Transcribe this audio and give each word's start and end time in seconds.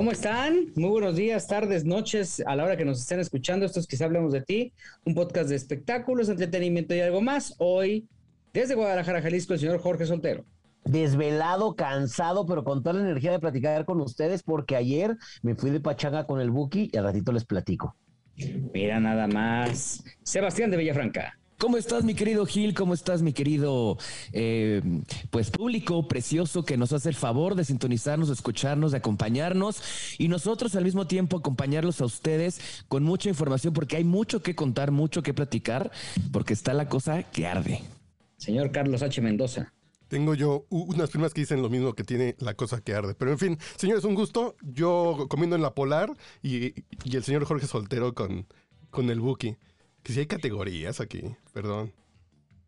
¿Cómo 0.00 0.12
están? 0.12 0.72
Muy 0.76 0.88
buenos 0.88 1.14
días, 1.14 1.46
tardes, 1.46 1.84
noches, 1.84 2.42
a 2.46 2.56
la 2.56 2.64
hora 2.64 2.78
que 2.78 2.86
nos 2.86 3.00
estén 3.00 3.20
escuchando. 3.20 3.66
Esto 3.66 3.80
es 3.80 3.86
Quizá 3.86 4.06
Hablemos 4.06 4.32
de 4.32 4.40
Ti, 4.40 4.72
un 5.04 5.14
podcast 5.14 5.50
de 5.50 5.56
espectáculos, 5.56 6.30
entretenimiento 6.30 6.94
y 6.94 7.00
algo 7.00 7.20
más. 7.20 7.54
Hoy, 7.58 8.08
desde 8.54 8.76
Guadalajara, 8.76 9.20
Jalisco, 9.20 9.52
el 9.52 9.60
señor 9.60 9.78
Jorge 9.78 10.06
Soltero. 10.06 10.46
Desvelado, 10.86 11.76
cansado, 11.76 12.46
pero 12.46 12.64
con 12.64 12.82
toda 12.82 12.94
la 12.94 13.02
energía 13.02 13.30
de 13.30 13.40
platicar 13.40 13.84
con 13.84 14.00
ustedes, 14.00 14.42
porque 14.42 14.74
ayer 14.74 15.18
me 15.42 15.54
fui 15.54 15.68
de 15.68 15.80
pachanga 15.80 16.26
con 16.26 16.40
el 16.40 16.50
Buki 16.50 16.88
y 16.90 16.96
al 16.96 17.04
ratito 17.04 17.30
les 17.30 17.44
platico. 17.44 17.94
Mira 18.72 19.00
nada 19.00 19.26
más. 19.26 20.02
Sebastián 20.22 20.70
de 20.70 20.78
Villafranca. 20.78 21.38
¿Cómo 21.60 21.76
estás, 21.76 22.04
mi 22.04 22.14
querido 22.14 22.46
Gil? 22.46 22.72
¿Cómo 22.72 22.94
estás, 22.94 23.20
mi 23.20 23.34
querido 23.34 23.98
eh, 24.32 24.80
pues 25.28 25.50
público 25.50 26.08
precioso 26.08 26.64
que 26.64 26.78
nos 26.78 26.94
hace 26.94 27.10
el 27.10 27.14
favor 27.14 27.54
de 27.54 27.66
sintonizarnos, 27.66 28.28
de 28.28 28.34
escucharnos, 28.34 28.92
de 28.92 28.96
acompañarnos 28.96 29.82
y 30.16 30.28
nosotros 30.28 30.74
al 30.74 30.84
mismo 30.84 31.06
tiempo 31.06 31.36
acompañarlos 31.36 32.00
a 32.00 32.06
ustedes 32.06 32.82
con 32.88 33.02
mucha 33.02 33.28
información 33.28 33.74
porque 33.74 33.96
hay 33.98 34.04
mucho 34.04 34.42
que 34.42 34.54
contar, 34.54 34.90
mucho 34.90 35.22
que 35.22 35.34
platicar, 35.34 35.90
porque 36.32 36.54
está 36.54 36.72
la 36.72 36.88
cosa 36.88 37.24
que 37.24 37.46
arde. 37.46 37.82
Señor 38.38 38.72
Carlos 38.72 39.02
H. 39.02 39.20
Mendoza. 39.20 39.74
Tengo 40.08 40.34
yo 40.34 40.64
unas 40.70 41.10
primas 41.10 41.34
que 41.34 41.42
dicen 41.42 41.60
lo 41.60 41.68
mismo 41.68 41.92
que 41.92 42.04
tiene 42.04 42.36
la 42.38 42.54
cosa 42.54 42.80
que 42.80 42.94
arde. 42.94 43.14
Pero 43.14 43.32
en 43.32 43.38
fin, 43.38 43.58
señores, 43.76 44.04
un 44.04 44.14
gusto. 44.14 44.56
Yo 44.62 45.26
comiendo 45.28 45.56
en 45.56 45.62
la 45.62 45.74
Polar 45.74 46.16
y, 46.42 46.72
el 47.04 47.22
señor 47.22 47.44
Jorge 47.44 47.66
Soltero 47.66 48.14
con, 48.14 48.46
con 48.90 49.10
el 49.10 49.20
Buki. 49.20 49.58
Que 50.02 50.12
si 50.12 50.20
hay 50.20 50.26
categorías 50.26 51.00
aquí, 51.00 51.22
perdón. 51.52 51.92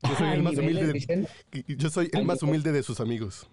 Yo 0.03 0.17
soy 0.17 0.29
el 0.33 0.43
más 0.43 0.59
humilde. 0.59 0.87
De, 0.93 1.65
yo 1.77 1.91
soy 1.91 2.11
el 2.13 2.25
más 2.25 2.43
humilde 2.43 2.73
de 2.73 2.83
sus 2.83 3.01
amigos. 3.01 3.49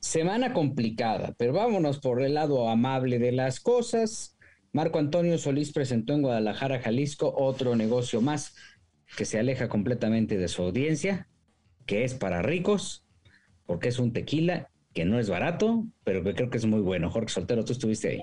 Semana 0.00 0.54
complicada, 0.54 1.34
pero 1.36 1.52
vámonos 1.52 1.98
por 1.98 2.22
el 2.22 2.34
lado 2.34 2.68
amable 2.68 3.18
de 3.18 3.32
las 3.32 3.60
cosas. 3.60 4.36
Marco 4.72 4.98
Antonio 4.98 5.36
Solís 5.36 5.72
presentó 5.72 6.14
en 6.14 6.22
Guadalajara, 6.22 6.80
Jalisco, 6.80 7.34
otro 7.36 7.76
negocio 7.76 8.22
más 8.22 8.54
que 9.16 9.24
se 9.24 9.38
aleja 9.38 9.68
completamente 9.68 10.38
de 10.38 10.48
su 10.48 10.62
audiencia, 10.62 11.28
que 11.86 12.04
es 12.04 12.14
para 12.14 12.40
ricos, 12.40 13.04
porque 13.66 13.88
es 13.88 13.98
un 13.98 14.12
tequila 14.12 14.70
que 14.94 15.04
no 15.04 15.18
es 15.18 15.28
barato, 15.28 15.84
pero 16.04 16.24
que 16.24 16.34
creo 16.34 16.50
que 16.50 16.58
es 16.58 16.66
muy 16.66 16.80
bueno. 16.80 17.10
Jorge 17.10 17.28
Soltero, 17.28 17.64
tú 17.64 17.72
estuviste 17.72 18.08
ahí. 18.08 18.22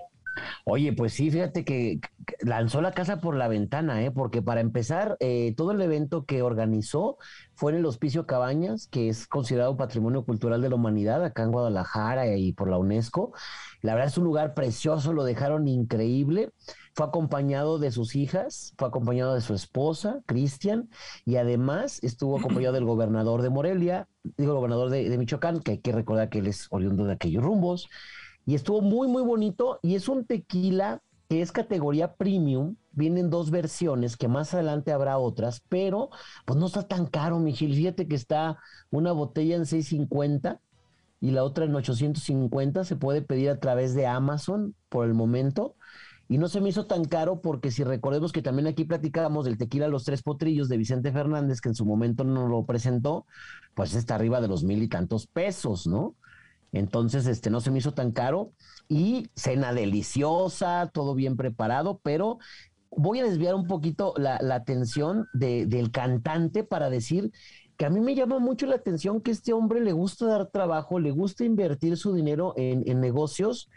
Oye, 0.66 0.94
pues 0.94 1.14
sí, 1.14 1.32
fíjate 1.32 1.66
que 1.66 2.00
lanzó 2.42 2.82
la 2.82 2.92
casa 2.92 3.20
por 3.22 3.36
la 3.36 3.48
ventana, 3.48 4.04
¿eh? 4.04 4.12
porque 4.12 4.42
para 4.42 4.62
empezar, 4.62 5.18
eh, 5.20 5.54
todo 5.56 5.72
el 5.72 5.82
evento 5.82 6.26
que 6.26 6.42
organizó 6.42 7.18
fue 7.56 7.72
en 7.72 7.80
el 7.80 7.86
Hospicio 7.86 8.26
Cabañas, 8.26 8.88
que 8.88 9.10
es 9.10 9.28
considerado 9.28 9.78
Patrimonio 9.78 10.26
Cultural 10.26 10.62
de 10.62 10.70
la 10.70 10.76
Humanidad 10.76 11.24
acá 11.24 11.44
en 11.44 11.52
Guadalajara 11.52 12.36
y 12.36 12.54
por 12.54 12.70
la 12.70 12.78
UNESCO. 12.78 13.34
La 13.82 13.94
verdad 13.94 14.10
es 14.10 14.18
un 14.18 14.26
lugar 14.26 14.54
precioso, 14.54 15.14
lo 15.14 15.24
dejaron 15.24 15.68
increíble. 15.68 16.52
Fue 16.94 17.06
acompañado 17.06 17.78
de 17.80 17.92
sus 17.92 18.16
hijas, 18.16 18.74
fue 18.78 18.88
acompañado 18.88 19.36
de 19.36 19.42
su 19.42 19.54
esposa, 19.54 20.22
Cristian, 20.26 20.90
y 21.26 21.36
además 21.36 22.04
estuvo 22.04 22.38
acompañado 22.40 22.74
del 22.74 22.86
gobernador 22.86 23.44
de 23.44 23.50
Morelia, 23.50 24.08
digo, 24.36 24.56
gobernador 24.56 24.90
de, 24.90 25.08
de 25.08 25.18
Michoacán, 25.18 25.62
que 25.62 25.72
hay 25.72 25.78
que 25.80 25.92
recordar 25.92 26.30
que 26.30 26.40
él 26.40 26.48
es 26.48 26.68
oriundo 26.72 27.06
de 27.06 27.14
aquellos 27.14 27.44
rumbos 27.44 27.88
y 28.48 28.56
estuvo 28.56 28.82
muy, 28.82 29.10
muy 29.10 29.22
bonito. 29.22 29.78
Y 29.84 29.96
es 29.96 30.08
un 30.08 30.26
tequila 30.26 31.04
que 31.30 31.42
es 31.42 31.52
categoría 31.52 32.16
premium. 32.16 32.78
Vienen 32.94 33.30
dos 33.30 33.52
versiones, 33.52 34.16
que 34.16 34.30
más 34.30 34.54
adelante 34.54 34.94
habrá 34.94 35.18
otras, 35.20 35.62
pero 35.68 36.10
pues 36.46 36.58
no 36.58 36.66
está 36.66 36.88
tan 36.88 37.06
caro, 37.06 37.40
Mijil. 37.40 37.76
Fíjate 37.76 38.08
que 38.08 38.16
está 38.16 38.58
una 38.90 39.12
botella 39.12 39.58
en 39.58 39.66
650 39.66 40.62
y 41.20 41.32
la 41.32 41.44
otra 41.44 41.66
en 41.66 41.76
850. 41.76 42.86
Se 42.86 42.96
puede 42.96 43.22
pedir 43.22 43.50
a 43.50 43.60
través 43.60 43.94
de 43.94 44.08
Amazon 44.08 44.74
por 44.88 45.06
el 45.06 45.14
momento. 45.14 45.76
Y 46.30 46.38
no 46.38 46.48
se 46.48 46.62
me 46.62 46.70
hizo 46.70 46.88
tan 46.88 47.04
caro 47.04 47.42
porque 47.42 47.70
si 47.70 47.84
recordemos 47.84 48.32
que 48.32 48.42
también 48.42 48.68
aquí 48.68 48.86
platicábamos 48.86 49.44
del 49.44 49.58
tequila 49.58 49.90
Los 49.90 50.06
Tres 50.06 50.24
Potrillos 50.24 50.70
de 50.70 50.78
Vicente 50.78 51.12
Fernández, 51.12 51.60
que 51.60 51.70
en 51.70 51.76
su 51.76 51.86
momento 51.86 52.24
no 52.24 52.48
lo 52.48 52.66
presentó, 52.66 53.26
pues 53.76 53.94
está 53.94 54.16
arriba 54.16 54.40
de 54.40 54.48
los 54.48 54.64
mil 54.64 54.82
y 54.84 54.88
tantos 54.88 55.28
pesos, 55.28 55.86
¿no? 55.86 56.16
Entonces, 56.72 57.28
este 57.28 57.50
no 57.50 57.62
se 57.62 57.72
me 57.72 57.80
hizo 57.80 57.94
tan 57.94 58.12
caro 58.12 58.52
y 58.90 59.30
cena 59.36 59.74
deliciosa, 59.74 60.90
todo 60.94 61.16
bien 61.16 61.38
preparado, 61.38 62.00
pero 62.04 62.40
voy 62.92 63.20
a 63.20 63.24
desviar 63.24 63.56
un 63.56 63.68
poquito 63.68 64.14
la, 64.18 64.40
atención 64.54 65.28
del 65.34 65.92
cantante 65.92 66.64
para 66.64 66.90
decir 66.90 67.32
que 67.78 67.86
a 67.86 67.90
mí 67.90 68.00
me 68.00 68.16
llama 68.16 68.40
mucho 68.40 68.66
la 68.66 68.76
atención 68.76 69.22
que 69.22 69.32
este 69.32 69.54
hombre 69.54 69.82
le 69.82 69.92
gusta 69.92 70.26
dar 70.26 70.48
trabajo, 70.48 71.00
le 71.00 71.12
gusta 71.12 71.44
invertir 71.44 71.96
su 71.96 72.14
dinero 72.14 72.54
en, 72.58 72.84
en 72.88 73.00
negocios 73.00 73.70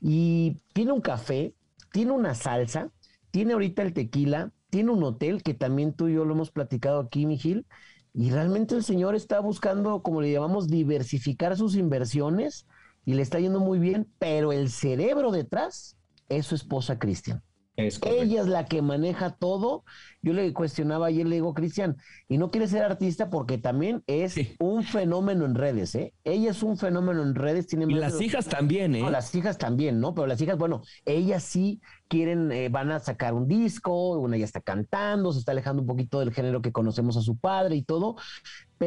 y 0.00 0.56
tiene 0.72 0.92
un 0.92 1.00
café, 1.00 1.54
tiene 1.92 2.12
una 2.12 2.34
salsa, 2.34 2.90
tiene 3.30 3.52
ahorita 3.52 3.82
el 3.82 3.92
tequila, 3.92 4.52
tiene 4.70 4.90
un 4.90 5.04
hotel 5.04 5.42
que 5.42 5.54
también 5.54 5.92
tú 5.92 6.08
y 6.08 6.14
yo 6.14 6.24
lo 6.24 6.34
hemos 6.34 6.50
platicado 6.50 6.98
aquí, 6.98 7.26
Miguel, 7.26 7.64
y 8.14 8.30
realmente 8.30 8.76
el 8.76 8.84
señor 8.84 9.16
está 9.16 9.40
buscando, 9.40 10.00
como 10.02 10.22
le 10.22 10.30
llamamos, 10.30 10.68
diversificar 10.68 11.56
sus 11.56 11.74
inversiones 11.74 12.64
y 13.04 13.14
le 13.14 13.22
está 13.22 13.40
yendo 13.40 13.58
muy 13.58 13.80
bien, 13.80 14.08
pero 14.20 14.52
el 14.52 14.70
cerebro 14.70 15.32
detrás 15.32 15.96
es 16.28 16.46
su 16.46 16.54
esposa 16.54 16.98
Cristian. 16.98 17.42
Ella 17.76 18.40
es 18.42 18.46
la 18.46 18.66
que 18.66 18.82
maneja 18.82 19.30
todo. 19.30 19.84
Yo 20.22 20.32
le 20.32 20.52
cuestionaba 20.52 21.06
ayer, 21.06 21.26
le 21.26 21.36
digo, 21.36 21.54
Cristian, 21.54 21.96
y 22.28 22.38
no 22.38 22.50
quiere 22.50 22.68
ser 22.68 22.82
artista 22.82 23.30
porque 23.30 23.58
también 23.58 24.02
es 24.06 24.36
un 24.60 24.84
fenómeno 24.84 25.44
en 25.44 25.54
redes, 25.54 25.94
¿eh? 25.94 26.14
Ella 26.22 26.52
es 26.52 26.62
un 26.62 26.78
fenómeno 26.78 27.22
en 27.22 27.34
redes. 27.34 27.66
Tiene 27.66 27.86
y 27.88 27.94
las 27.94 28.20
hijas 28.20 28.46
también, 28.46 28.94
¿eh? 28.94 29.00
No, 29.00 29.10
las 29.10 29.34
hijas 29.34 29.58
también, 29.58 30.00
¿no? 30.00 30.14
Pero 30.14 30.26
las 30.26 30.40
hijas, 30.40 30.56
bueno, 30.56 30.82
ellas 31.04 31.42
sí 31.42 31.80
quieren, 32.08 32.52
eh, 32.52 32.68
van 32.68 32.92
a 32.92 33.00
sacar 33.00 33.34
un 33.34 33.48
disco, 33.48 34.18
una 34.18 34.36
ya 34.36 34.44
está 34.44 34.60
cantando, 34.60 35.32
se 35.32 35.40
está 35.40 35.52
alejando 35.52 35.82
un 35.82 35.88
poquito 35.88 36.20
del 36.20 36.32
género 36.32 36.62
que 36.62 36.72
conocemos 36.72 37.16
a 37.16 37.22
su 37.22 37.36
padre 37.36 37.76
y 37.76 37.82
todo, 37.82 38.16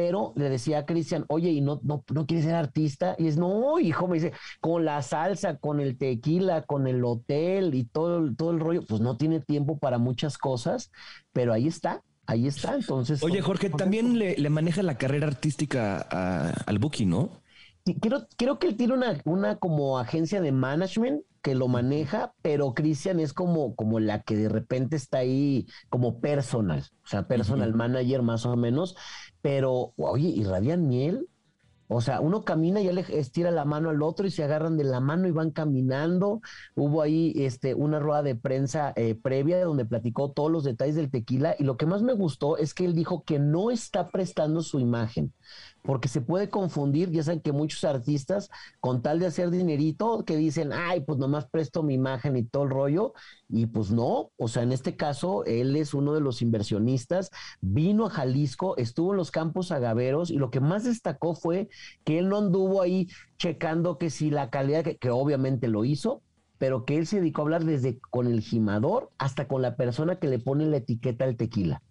pero 0.00 0.32
le 0.36 0.48
decía 0.48 0.78
a 0.78 0.86
Cristian, 0.86 1.24
oye, 1.28 1.50
¿y 1.50 1.60
no, 1.60 1.80
no, 1.82 2.04
no 2.14 2.24
quieres 2.24 2.46
ser 2.46 2.54
artista? 2.54 3.16
Y 3.18 3.26
es, 3.26 3.36
no, 3.36 3.80
hijo, 3.80 4.06
me 4.06 4.14
dice, 4.14 4.32
con 4.60 4.84
la 4.84 5.02
salsa, 5.02 5.56
con 5.56 5.80
el 5.80 5.98
tequila, 5.98 6.62
con 6.62 6.86
el 6.86 7.04
hotel 7.04 7.74
y 7.74 7.82
todo, 7.82 8.32
todo 8.36 8.52
el 8.52 8.60
rollo, 8.60 8.82
pues 8.86 9.00
no 9.00 9.16
tiene 9.16 9.40
tiempo 9.40 9.76
para 9.76 9.98
muchas 9.98 10.38
cosas, 10.38 10.92
pero 11.32 11.52
ahí 11.52 11.66
está, 11.66 12.04
ahí 12.26 12.46
está, 12.46 12.76
entonces... 12.76 13.24
Oye, 13.24 13.40
Jorge, 13.42 13.70
también 13.70 14.20
le, 14.20 14.36
le 14.36 14.50
maneja 14.50 14.84
la 14.84 14.96
carrera 14.96 15.26
artística 15.26 15.98
al 15.98 16.78
Buki, 16.78 17.04
¿no? 17.04 17.30
Creo, 18.00 18.28
creo 18.36 18.60
que 18.60 18.68
él 18.68 18.76
tiene 18.76 18.94
una, 18.94 19.20
una 19.24 19.56
como 19.56 19.98
agencia 19.98 20.40
de 20.40 20.52
management 20.52 21.22
que 21.42 21.54
lo 21.54 21.68
maneja, 21.68 22.34
pero 22.42 22.74
Cristian 22.74 23.20
es 23.20 23.32
como, 23.32 23.74
como 23.74 24.00
la 24.00 24.22
que 24.22 24.36
de 24.36 24.48
repente 24.48 24.96
está 24.96 25.18
ahí 25.18 25.66
como 25.88 26.20
personal, 26.20 26.84
o 27.04 27.06
sea, 27.06 27.26
personal 27.26 27.74
manager 27.74 28.22
más 28.22 28.46
o 28.46 28.56
menos, 28.56 28.96
pero 29.42 29.92
oye, 29.96 30.28
irradian 30.28 30.88
miel. 30.88 31.28
O 31.90 32.02
sea, 32.02 32.20
uno 32.20 32.44
camina 32.44 32.82
y 32.82 32.84
ya 32.84 32.92
le 32.92 33.00
estira 33.18 33.50
la 33.50 33.64
mano 33.64 33.88
al 33.88 34.02
otro 34.02 34.26
y 34.26 34.30
se 34.30 34.44
agarran 34.44 34.76
de 34.76 34.84
la 34.84 35.00
mano 35.00 35.26
y 35.26 35.30
van 35.30 35.50
caminando. 35.52 36.42
Hubo 36.74 37.00
ahí 37.00 37.32
este, 37.36 37.74
una 37.74 37.98
rueda 37.98 38.22
de 38.22 38.36
prensa 38.36 38.92
eh, 38.94 39.14
previa 39.14 39.64
donde 39.64 39.86
platicó 39.86 40.30
todos 40.30 40.50
los 40.50 40.64
detalles 40.64 40.96
del 40.96 41.10
tequila 41.10 41.56
y 41.58 41.64
lo 41.64 41.78
que 41.78 41.86
más 41.86 42.02
me 42.02 42.12
gustó 42.12 42.58
es 42.58 42.74
que 42.74 42.84
él 42.84 42.94
dijo 42.94 43.24
que 43.24 43.38
no 43.38 43.70
está 43.70 44.10
prestando 44.10 44.60
su 44.60 44.80
imagen 44.80 45.32
porque 45.82 46.08
se 46.08 46.20
puede 46.20 46.50
confundir, 46.50 47.10
ya 47.10 47.22
saben 47.22 47.40
que 47.40 47.52
muchos 47.52 47.84
artistas, 47.84 48.50
con 48.80 49.02
tal 49.02 49.18
de 49.18 49.26
hacer 49.26 49.50
dinerito, 49.50 50.24
que 50.24 50.36
dicen, 50.36 50.72
ay, 50.72 51.00
pues 51.00 51.18
nomás 51.18 51.46
presto 51.46 51.82
mi 51.82 51.94
imagen 51.94 52.36
y 52.36 52.44
todo 52.44 52.64
el 52.64 52.70
rollo, 52.70 53.12
y 53.48 53.66
pues 53.66 53.90
no, 53.90 54.30
o 54.36 54.48
sea, 54.48 54.62
en 54.62 54.72
este 54.72 54.96
caso, 54.96 55.44
él 55.44 55.76
es 55.76 55.94
uno 55.94 56.14
de 56.14 56.20
los 56.20 56.42
inversionistas, 56.42 57.30
vino 57.60 58.06
a 58.06 58.10
Jalisco, 58.10 58.76
estuvo 58.76 59.12
en 59.12 59.16
los 59.18 59.30
campos 59.30 59.72
agaveros, 59.72 60.30
y 60.30 60.36
lo 60.36 60.50
que 60.50 60.60
más 60.60 60.84
destacó 60.84 61.34
fue 61.34 61.68
que 62.04 62.18
él 62.18 62.28
no 62.28 62.38
anduvo 62.38 62.82
ahí 62.82 63.08
checando 63.38 63.98
que 63.98 64.10
si 64.10 64.30
la 64.30 64.50
calidad, 64.50 64.84
que, 64.84 64.96
que 64.98 65.10
obviamente 65.10 65.68
lo 65.68 65.84
hizo, 65.84 66.22
pero 66.58 66.84
que 66.84 66.96
él 66.96 67.06
se 67.06 67.20
dedicó 67.20 67.42
a 67.42 67.44
hablar 67.44 67.64
desde 67.64 67.98
con 68.10 68.26
el 68.26 68.40
gimador 68.40 69.10
hasta 69.18 69.48
con 69.48 69.62
la 69.62 69.76
persona 69.76 70.18
que 70.18 70.28
le 70.28 70.38
pone 70.40 70.66
la 70.66 70.78
etiqueta 70.78 71.24
al 71.24 71.36
tequila. 71.36 71.82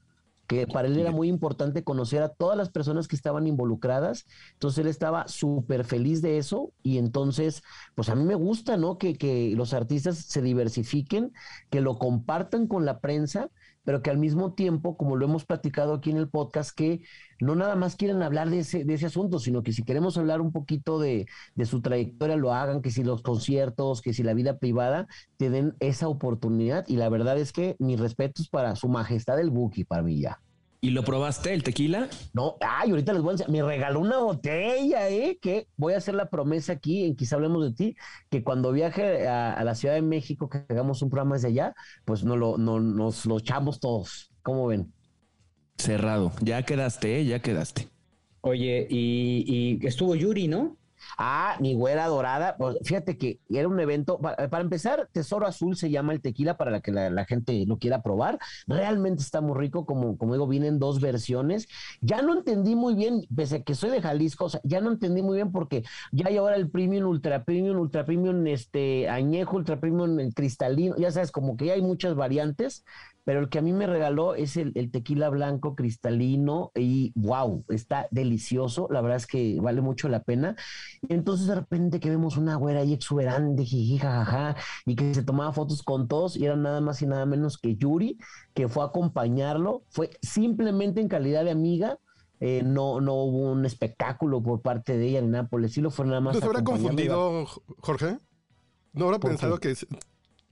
Que 0.48 0.68
para 0.68 0.88
él 0.88 0.98
era 0.98 1.12
muy 1.12 1.28
importante 1.28 1.84
conocer 1.84 2.24
a 2.24 2.30
todas 2.30 2.58
las 2.58 2.70
personas 2.70 3.08
que 3.08 3.16
estaban 3.16 3.48
involucradas. 3.48 4.26
Entonces 4.54 4.80
él 4.80 4.88
estaba 4.88 5.28
súper 5.28 5.84
feliz 5.84 6.22
de 6.22 6.38
eso 6.38 6.74
y 6.84 6.98
entonces, 6.98 7.64
pues 7.96 8.10
a 8.10 8.16
mí 8.16 8.24
me 8.24 8.36
gusta, 8.36 8.78
¿no? 8.78 8.98
Que, 8.98 9.16
que 9.16 9.54
los 9.56 9.74
artistas 9.74 10.18
se 10.18 10.42
diversifiquen, 10.42 11.34
que 11.70 11.82
lo 11.82 11.98
compartan 12.00 12.68
con 12.68 12.86
la 12.86 13.00
prensa 13.00 13.50
pero 13.88 14.02
que 14.02 14.10
al 14.10 14.18
mismo 14.18 14.52
tiempo, 14.52 14.98
como 14.98 15.16
lo 15.16 15.24
hemos 15.24 15.46
platicado 15.46 15.94
aquí 15.94 16.10
en 16.10 16.18
el 16.18 16.28
podcast, 16.28 16.76
que 16.76 17.00
no 17.40 17.56
nada 17.56 17.78
más 17.78 17.96
quieren 17.96 18.22
hablar 18.22 18.50
de 18.50 18.60
ese, 18.60 18.84
de 18.84 18.94
ese 18.96 19.06
asunto, 19.06 19.40
sino 19.40 19.64
que 19.64 19.72
si 19.72 19.84
queremos 19.84 20.18
hablar 20.18 20.42
un 20.42 20.52
poquito 20.52 21.00
de, 21.00 21.26
de 21.56 21.66
su 21.66 21.82
trayectoria, 21.82 22.36
lo 22.36 22.52
hagan, 22.54 22.82
que 22.82 22.92
si 22.92 23.06
los 23.06 23.22
conciertos, 23.22 24.02
que 24.02 24.12
si 24.12 24.24
la 24.24 24.34
vida 24.34 24.58
privada, 24.60 25.08
te 25.38 25.50
den 25.50 25.74
esa 25.80 26.10
oportunidad. 26.10 26.84
Y 26.90 26.98
la 26.98 27.08
verdad 27.08 27.38
es 27.38 27.54
que 27.54 27.78
mis 27.80 27.98
respetos 27.98 28.50
para 28.50 28.76
su 28.76 28.90
majestad 28.90 29.40
el 29.40 29.52
Buki, 29.52 29.86
para 29.86 30.04
mí 30.04 30.20
ya. 30.20 30.42
¿Y 30.80 30.92
lo 30.92 31.04
probaste, 31.04 31.54
el 31.54 31.64
tequila? 31.64 32.08
No, 32.34 32.56
ay, 32.62 32.92
ahorita 32.92 33.12
les 33.14 33.22
voy 33.24 33.32
a 33.32 33.38
decir, 33.38 33.50
me 33.50 33.64
regaló 33.64 34.00
una 34.00 34.20
botella, 34.20 35.10
¿eh? 35.10 35.40
Que 35.42 35.68
voy 35.76 35.94
a 35.94 35.98
hacer 35.98 36.14
la 36.14 36.30
promesa 36.30 36.74
aquí, 36.74 37.04
en 37.04 37.16
quizá 37.16 37.36
hablemos 37.36 37.64
de 37.64 37.74
ti, 37.74 37.96
que 38.30 38.44
cuando 38.44 38.72
viaje 38.72 39.28
a, 39.28 39.64
la 39.64 39.74
Ciudad 39.74 39.96
de 39.96 40.04
México, 40.04 40.50
que 40.50 40.66
hagamos 40.70 41.02
un 41.02 41.10
programa 41.10 41.36
desde 41.36 41.48
allá, 41.48 41.74
pues 42.06 42.24
no 42.24 42.36
lo, 42.36 42.60
no, 42.60 42.80
nos 42.80 43.26
lo 43.26 43.40
echamos 43.40 43.80
todos. 43.80 44.32
¿Cómo 44.44 44.68
ven? 44.68 44.94
Cerrado. 45.78 46.32
Ya 46.42 46.62
quedaste, 46.64 47.20
¿eh? 47.20 47.26
Ya 47.26 47.40
quedaste. 47.40 47.90
Oye, 48.42 48.88
y, 48.90 49.80
y 49.82 49.88
estuvo 49.88 50.16
Yuri, 50.16 50.48
¿no? 50.48 50.78
Ah, 51.18 51.58
mi 51.60 51.74
güera 51.74 52.08
dorada. 52.08 52.56
Pues, 52.58 52.78
fíjate 52.84 53.18
que 53.18 53.40
era 53.50 53.68
un 53.68 53.80
evento, 53.80 54.20
para, 54.20 54.60
empezar, 54.60 55.10
Tesoro 55.12 55.48
Azul 55.48 55.76
se 55.76 55.90
llama 55.90 56.14
el 56.14 56.22
tequila 56.22 56.58
para 56.58 56.72
la 56.72 56.82
que 56.82 56.92
la, 56.92 57.26
gente 57.26 57.66
lo 57.66 57.78
quiera 57.78 58.02
probar. 58.02 58.40
Realmente 58.68 59.22
está 59.22 59.42
muy 59.42 59.58
rico, 59.58 59.86
como, 59.86 60.18
como 60.18 60.34
digo, 60.34 60.48
vienen 60.48 60.80
dos 60.80 61.00
versiones. 61.02 61.68
Ya 62.02 62.22
no 62.22 62.38
entendí 62.38 62.76
muy 62.76 62.96
bien, 62.96 63.26
pese 63.36 63.58
a 63.58 63.64
que 63.64 63.76
soy 63.76 63.90
de 63.90 64.02
Jalisco, 64.02 64.48
ya 64.64 64.82
no 64.82 64.92
entendí 64.92 65.22
muy 65.22 65.36
bien 65.36 65.52
porque 65.52 65.84
ya 66.12 66.28
hay 66.28 66.38
ahora 66.38 66.56
el 66.56 66.70
premium, 66.70 67.08
ultra 67.08 67.44
premium, 67.44 67.78
ultra 67.80 68.06
premium, 68.06 68.46
este, 68.48 69.10
añejo, 69.10 69.58
ultra 69.58 69.80
premium, 69.80 70.20
el 70.20 70.34
cristalino, 70.34 70.96
ya 70.98 71.12
sabes, 71.12 71.32
como 71.32 71.58
que 71.58 71.66
ya 71.66 71.74
hay 71.74 71.82
muchas 71.82 72.16
variantes 72.16 72.84
pero 73.28 73.42
el 73.42 73.50
que 73.50 73.60
a 73.60 73.62
mí 73.62 73.74
me 73.74 73.88
regaló 73.88 74.36
es 74.36 74.56
el, 74.56 74.72
tequila 74.90 75.28
blanco 75.28 75.76
cristalino 75.76 76.72
y 76.74 77.12
wow, 77.14 77.66
está 77.68 78.08
delicioso, 78.10 78.88
la 78.90 79.02
verdad 79.02 79.18
es 79.18 79.28
que 79.28 79.60
vale 79.60 79.82
mucho 79.82 80.08
la 80.08 80.24
pena. 80.24 80.56
Y 81.02 81.14
entonces 81.14 81.46
de 81.46 81.56
repente 81.56 82.00
que 82.00 82.10
vemos 82.10 82.38
una 82.38 82.56
güera 82.56 82.80
ahí 82.80 82.94
exuberante, 82.94 83.66
jiji, 83.66 83.98
jajaja, 83.98 84.56
y 84.86 84.96
que 84.96 85.14
se 85.14 85.24
tomaba 85.24 85.52
fotos 85.52 85.84
con 85.84 86.08
todos 86.08 86.38
y 86.38 86.46
era 86.46 86.56
nada 86.56 86.80
más 86.80 87.02
y 87.02 87.06
nada 87.06 87.26
menos 87.26 87.58
que 87.58 87.76
Yuri, 87.76 88.18
que 88.54 88.70
fue 88.70 88.84
a 88.84 88.88
acompañarlo, 88.88 89.84
fue 89.90 90.10
simplemente 90.22 91.02
en 91.02 91.10
calidad 91.10 91.44
de 91.44 91.52
amiga, 91.52 92.00
eh, 92.40 92.62
no, 92.64 93.02
no 93.02 93.16
hubo 93.16 93.52
un 93.52 93.66
espectáculo 93.66 94.42
por 94.42 94.62
parte 94.62 94.98
de 94.98 95.06
ella 95.06 95.20
ni 95.20 95.28
nada 95.28 95.50
por 95.50 95.60
el 95.60 95.66
estilo, 95.66 95.92
fue 95.92 96.06
nada 96.06 96.22
más. 96.22 96.36
¿No 96.36 96.40
se 96.40 96.46
habrá 96.46 96.64
confundido, 96.64 97.46
Jorge? 97.80 98.20
¿No 98.94 99.04
habrá 99.04 99.20
pensado 99.20 99.58
que 99.58 99.76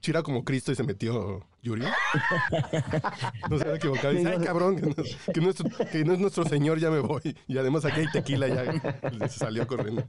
Chira 0.00 0.22
como 0.22 0.44
Cristo 0.44 0.72
y 0.72 0.74
se 0.74 0.84
metió 0.84 1.46
Yuri. 1.66 1.82
no 3.50 3.58
se 3.58 3.64
había 3.64 3.76
equivocado. 3.76 4.14
Dice, 4.14 4.28
ay, 4.28 4.38
cabrón, 4.38 4.76
que 4.76 5.40
no, 5.40 5.50
es, 5.50 6.18
nuestro 6.20 6.44
señor, 6.44 6.78
ya 6.78 6.90
me 6.90 7.00
voy. 7.00 7.36
Y 7.48 7.58
además 7.58 7.84
aquí 7.84 8.00
hay 8.00 8.10
tequila, 8.12 8.46
ya 8.46 9.28
se 9.28 9.38
salió 9.38 9.66
corriendo. 9.66 10.08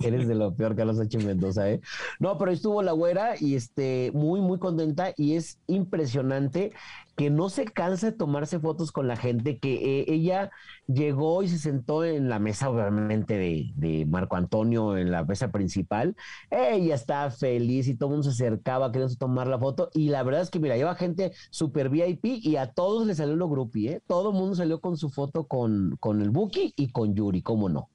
Eres 0.00 0.26
de 0.26 0.34
lo 0.34 0.54
peor, 0.54 0.74
Carlos 0.74 0.98
H. 0.98 1.18
Mendoza, 1.18 1.70
¿eh? 1.70 1.80
No, 2.18 2.36
pero 2.38 2.50
estuvo 2.50 2.82
la 2.82 2.92
güera 2.92 3.34
y 3.38 3.54
este, 3.54 4.10
muy, 4.14 4.40
muy 4.40 4.58
contenta 4.58 5.12
y 5.16 5.34
es 5.34 5.60
impresionante 5.68 6.72
que 7.16 7.30
no 7.30 7.48
se 7.50 7.64
cansa 7.66 8.10
de 8.10 8.16
tomarse 8.16 8.58
fotos 8.58 8.90
con 8.90 9.06
la 9.06 9.16
gente, 9.16 9.58
que 9.58 10.00
eh, 10.00 10.04
ella 10.08 10.50
llegó 10.86 11.42
y 11.42 11.48
se 11.48 11.58
sentó 11.58 12.04
en 12.04 12.28
la 12.28 12.38
mesa, 12.38 12.70
obviamente, 12.70 13.36
de, 13.36 14.06
Marco 14.06 14.36
Antonio, 14.36 14.96
en 14.96 15.10
la 15.10 15.24
mesa 15.24 15.52
principal. 15.52 16.16
Ella 16.50 16.94
estaba 16.94 17.30
feliz 17.30 17.86
y 17.88 17.94
todo 17.94 18.08
el 18.08 18.16
mundo 18.16 18.30
se 18.30 18.44
acercaba 18.44 18.90
queriendo 18.90 19.14
tomar 19.16 19.46
la 19.46 19.58
foto. 19.58 19.90
Y 19.94 20.08
la 20.08 20.22
verdad 20.22 20.42
es 20.42 20.50
que, 20.50 20.58
mira, 20.58 20.76
lleva 20.76 20.94
gente 20.94 21.32
super 21.50 21.88
VIP 21.90 22.24
y 22.24 22.56
a 22.56 22.72
todos 22.72 23.06
les 23.06 23.18
salió 23.18 23.36
lo 23.36 23.48
grupi, 23.48 23.88
¿eh? 23.88 24.02
Todo 24.06 24.30
el 24.30 24.36
mundo 24.36 24.56
salió 24.56 24.80
con 24.80 24.96
su 24.96 25.10
foto 25.10 25.46
con, 25.46 25.96
con 26.00 26.22
el 26.22 26.30
Buki 26.30 26.72
y 26.76 26.90
con 26.92 27.14
Yuri, 27.14 27.42
¿cómo 27.42 27.68
no? 27.68 27.91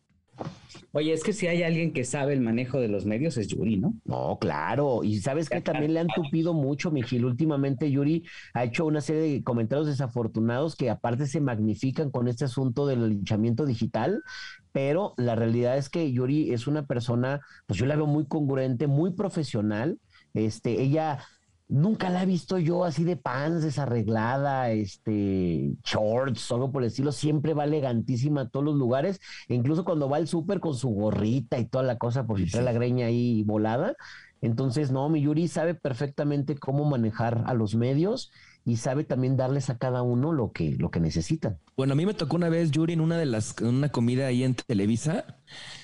Oye, 0.94 1.13
es 1.13 1.24
que 1.24 1.34
si 1.34 1.48
hay 1.48 1.63
alguien 1.63 1.94
que 1.94 2.04
sabe 2.06 2.34
el 2.34 2.42
manejo 2.42 2.80
de 2.80 2.88
los 2.88 3.06
medios 3.06 3.38
es 3.38 3.48
Yuri, 3.48 3.78
¿no? 3.78 3.94
No, 4.06 4.38
claro. 4.39 5.04
Y 5.04 5.19
sabes 5.19 5.50
que 5.50 5.62
también 5.62 5.94
le 5.94 6.00
han 6.00 6.07
tupido 6.07 6.54
mucho, 6.54 6.92
Mijil. 6.92 7.25
Últimamente 7.25 7.92
Yuri 7.92 8.24
ha 8.54 8.63
hecho 8.63 8.86
una 8.86 9.01
serie 9.01 9.22
de 9.22 9.44
comentarios 9.44 9.88
desafortunados 9.88 10.75
que 10.75 10.89
aparte 10.89 11.28
se 11.28 11.42
magnifican 11.42 12.10
con 12.10 12.28
este 12.28 12.45
asunto 12.45 12.88
del 12.88 13.10
linchamiento 13.10 13.66
digital. 13.66 14.24
Pero 14.72 15.13
la 15.18 15.36
realidad 15.36 15.78
es 15.78 15.89
que 15.89 16.12
Yuri 16.12 16.54
es 16.54 16.68
una 16.68 16.86
persona, 16.86 17.42
pues 17.66 17.80
yo 17.80 17.86
la 17.86 17.95
veo 17.95 18.07
muy 18.07 18.25
congruente, 18.25 18.88
muy 18.88 19.13
profesional. 19.13 20.00
Este, 20.34 20.81
ella 20.81 21.19
Nunca 21.69 22.09
la 22.09 22.23
he 22.23 22.25
visto 22.25 22.57
yo 22.59 22.85
así 22.85 23.03
de 23.03 23.17
pants, 23.17 23.61
desarreglada, 23.61 24.71
este, 24.71 25.75
shorts, 25.83 26.49
algo 26.51 26.71
por 26.71 26.81
el 26.81 26.87
estilo. 26.87 27.11
Siempre 27.11 27.53
va 27.53 27.65
elegantísima 27.65 28.41
a 28.41 28.49
todos 28.49 28.65
los 28.65 28.75
lugares. 28.75 29.19
E 29.49 29.55
incluso 29.55 29.83
cuando 29.83 30.07
va 30.09 30.17
al 30.17 30.29
súper 30.29 30.61
con 30.61 30.75
su 30.75 30.89
gorrita 30.89 31.59
y 31.59 31.65
toda 31.65 31.83
la 31.83 31.97
cosa, 31.97 32.25
por 32.25 32.39
si 32.39 32.49
trae 32.49 32.63
la 32.63 32.71
greña 32.71 33.07
ahí 33.07 33.43
volada. 33.43 33.95
Entonces, 34.41 34.91
no, 34.91 35.09
mi 35.09 35.21
Yuri 35.21 35.47
sabe 35.47 35.73
perfectamente 35.73 36.55
cómo 36.55 36.85
manejar 36.85 37.43
a 37.47 37.53
los 37.53 37.75
medios 37.75 38.31
y 38.63 38.77
sabe 38.77 39.03
también 39.03 39.35
darles 39.35 39.69
a 39.69 39.77
cada 39.77 40.03
uno 40.03 40.31
lo 40.31 40.51
que, 40.51 40.75
lo 40.77 40.91
que 40.91 40.99
necesitan. 40.99 41.57
Bueno, 41.75 41.93
a 41.93 41.95
mí 41.95 42.05
me 42.05 42.13
tocó 42.13 42.35
una 42.35 42.49
vez 42.49 42.71
Yuri 42.71 42.93
en 42.93 43.01
una 43.01 43.17
de 43.17 43.25
las, 43.25 43.59
en 43.61 43.67
una 43.67 43.89
comida 43.89 44.27
ahí 44.27 44.43
en 44.43 44.55
Televisa, 44.55 45.37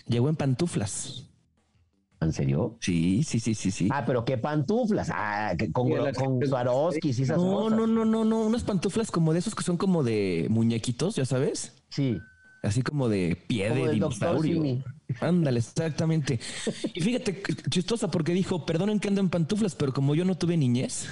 llegó 0.08 0.30
en 0.30 0.36
pantuflas. 0.36 1.33
¿En 2.24 2.34
serio? 2.34 2.78
Sí, 2.80 3.24
sí, 3.24 3.40
sí, 3.40 3.54
sí, 3.54 3.72
sí. 3.72 3.90
Ah, 3.92 4.04
pero 4.06 4.26
qué 4.26 4.38
pantuflas. 4.38 5.10
Ah, 5.12 5.54
con, 5.74 5.90
con 6.14 6.48
Swarovski 6.48 7.10
y 7.10 7.12
esas 7.12 7.38
no, 7.38 7.70
No, 7.70 7.86
no, 7.88 8.06
no, 8.06 8.24
no, 8.24 8.42
unas 8.42 8.64
pantuflas 8.64 9.12
como 9.12 9.34
de 9.34 9.40
esos 9.40 9.56
que 9.56 9.64
son 9.64 9.78
como 9.78 10.04
de 10.04 10.48
muñequitos, 10.50 11.16
¿ya 11.16 11.26
sabes? 11.26 11.74
Sí. 11.90 12.20
Así 12.64 12.82
como 12.82 13.10
de 13.10 13.38
pie 13.48 13.70
de 13.72 13.92
dinosaurio. 13.92 14.82
Ándale, 15.20 15.60
exactamente. 15.60 16.40
Y 16.94 17.02
fíjate, 17.02 17.44
chistosa, 17.70 18.10
porque 18.10 18.34
dijo, 18.34 18.66
perdonen 18.66 19.00
que 19.02 19.10
ando 19.10 19.20
en 19.20 19.30
pantuflas, 19.30 19.76
pero 19.76 19.94
como 19.94 20.16
yo 20.16 20.24
no 20.24 20.38
tuve 20.38 20.56
niñez. 20.56 21.10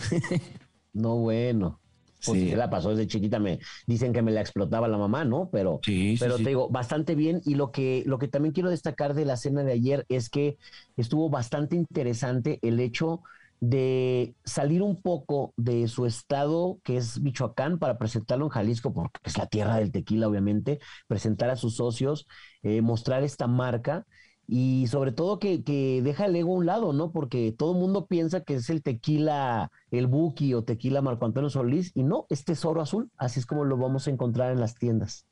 no, 0.94 1.18
bueno. 1.18 1.81
Pues 2.26 2.40
sí. 2.40 2.56
la 2.56 2.70
pasó 2.70 2.90
desde 2.92 3.08
chiquita, 3.08 3.40
me 3.40 3.60
dicen 3.88 4.14
que 4.14 4.22
me 4.22 4.32
la 4.32 4.42
explotaba 4.42 4.88
la 4.88 4.98
mamá, 4.98 5.26
¿no? 5.26 5.50
Pero, 5.52 5.80
pero 6.20 6.38
te 6.38 6.44
digo, 6.44 6.70
bastante 6.70 7.16
bien. 7.16 7.42
Y 7.46 7.56
lo 7.56 7.72
que, 7.72 8.04
lo 8.06 8.20
que 8.20 8.28
también 8.28 8.54
quiero 8.54 8.70
destacar 8.70 9.14
de 9.14 9.26
la 9.26 9.38
cena 9.38 9.64
de 9.64 9.74
ayer 9.74 10.06
es 10.10 10.30
que 10.30 10.58
estuvo 10.98 11.30
bastante 11.30 11.76
interesante 11.76 12.60
el 12.62 12.80
hecho 12.80 13.22
de 13.62 14.34
salir 14.44 14.82
un 14.82 15.00
poco 15.00 15.54
de 15.56 15.88
su 15.88 16.08
estado, 16.08 16.80
que 16.84 16.98
es 16.98 17.20
Michoacán, 17.22 17.78
para 17.78 18.00
presentarlo 18.00 18.46
en 18.46 18.50
Jalisco, 18.50 18.92
porque 18.92 19.20
es 19.24 19.38
la 19.38 19.46
tierra 19.46 19.78
del 19.78 19.92
tequila, 19.92 20.28
obviamente, 20.28 20.80
presentar 21.08 21.52
a 21.52 21.56
sus 21.56 21.76
socios, 21.76 22.28
eh, 22.64 22.82
mostrar 22.82 23.24
esta 23.24 23.46
marca 23.48 24.06
y 24.54 24.88
sobre 24.88 25.14
todo 25.14 25.40
que, 25.40 25.64
que, 25.64 26.02
deja 26.04 26.26
el 26.26 26.36
ego 26.36 26.54
a 26.54 26.58
un 26.58 26.66
lado, 26.66 26.92
¿no? 26.92 27.14
Porque 27.14 27.56
todo 27.58 27.72
el 27.72 27.80
mundo 27.80 28.08
piensa 28.08 28.44
que 28.44 28.56
es 28.56 28.70
el 28.70 28.84
tequila, 28.84 29.72
el 29.92 30.08
Buki 30.08 30.54
o 30.54 30.66
tequila 30.66 31.02
Marco 31.02 31.26
Antonio 31.26 31.50
Solís, 31.50 31.94
y 31.96 32.04
no, 32.04 32.26
es 32.30 32.44
tesoro 32.44 32.82
azul, 32.82 33.10
así 33.16 33.40
es 33.40 33.46
como 33.46 33.64
lo 33.64 33.78
vamos 33.78 34.08
a 34.08 34.12
encontrar 34.12 34.52
en 34.52 34.60
las 34.60 34.76
tiendas. 34.76 35.26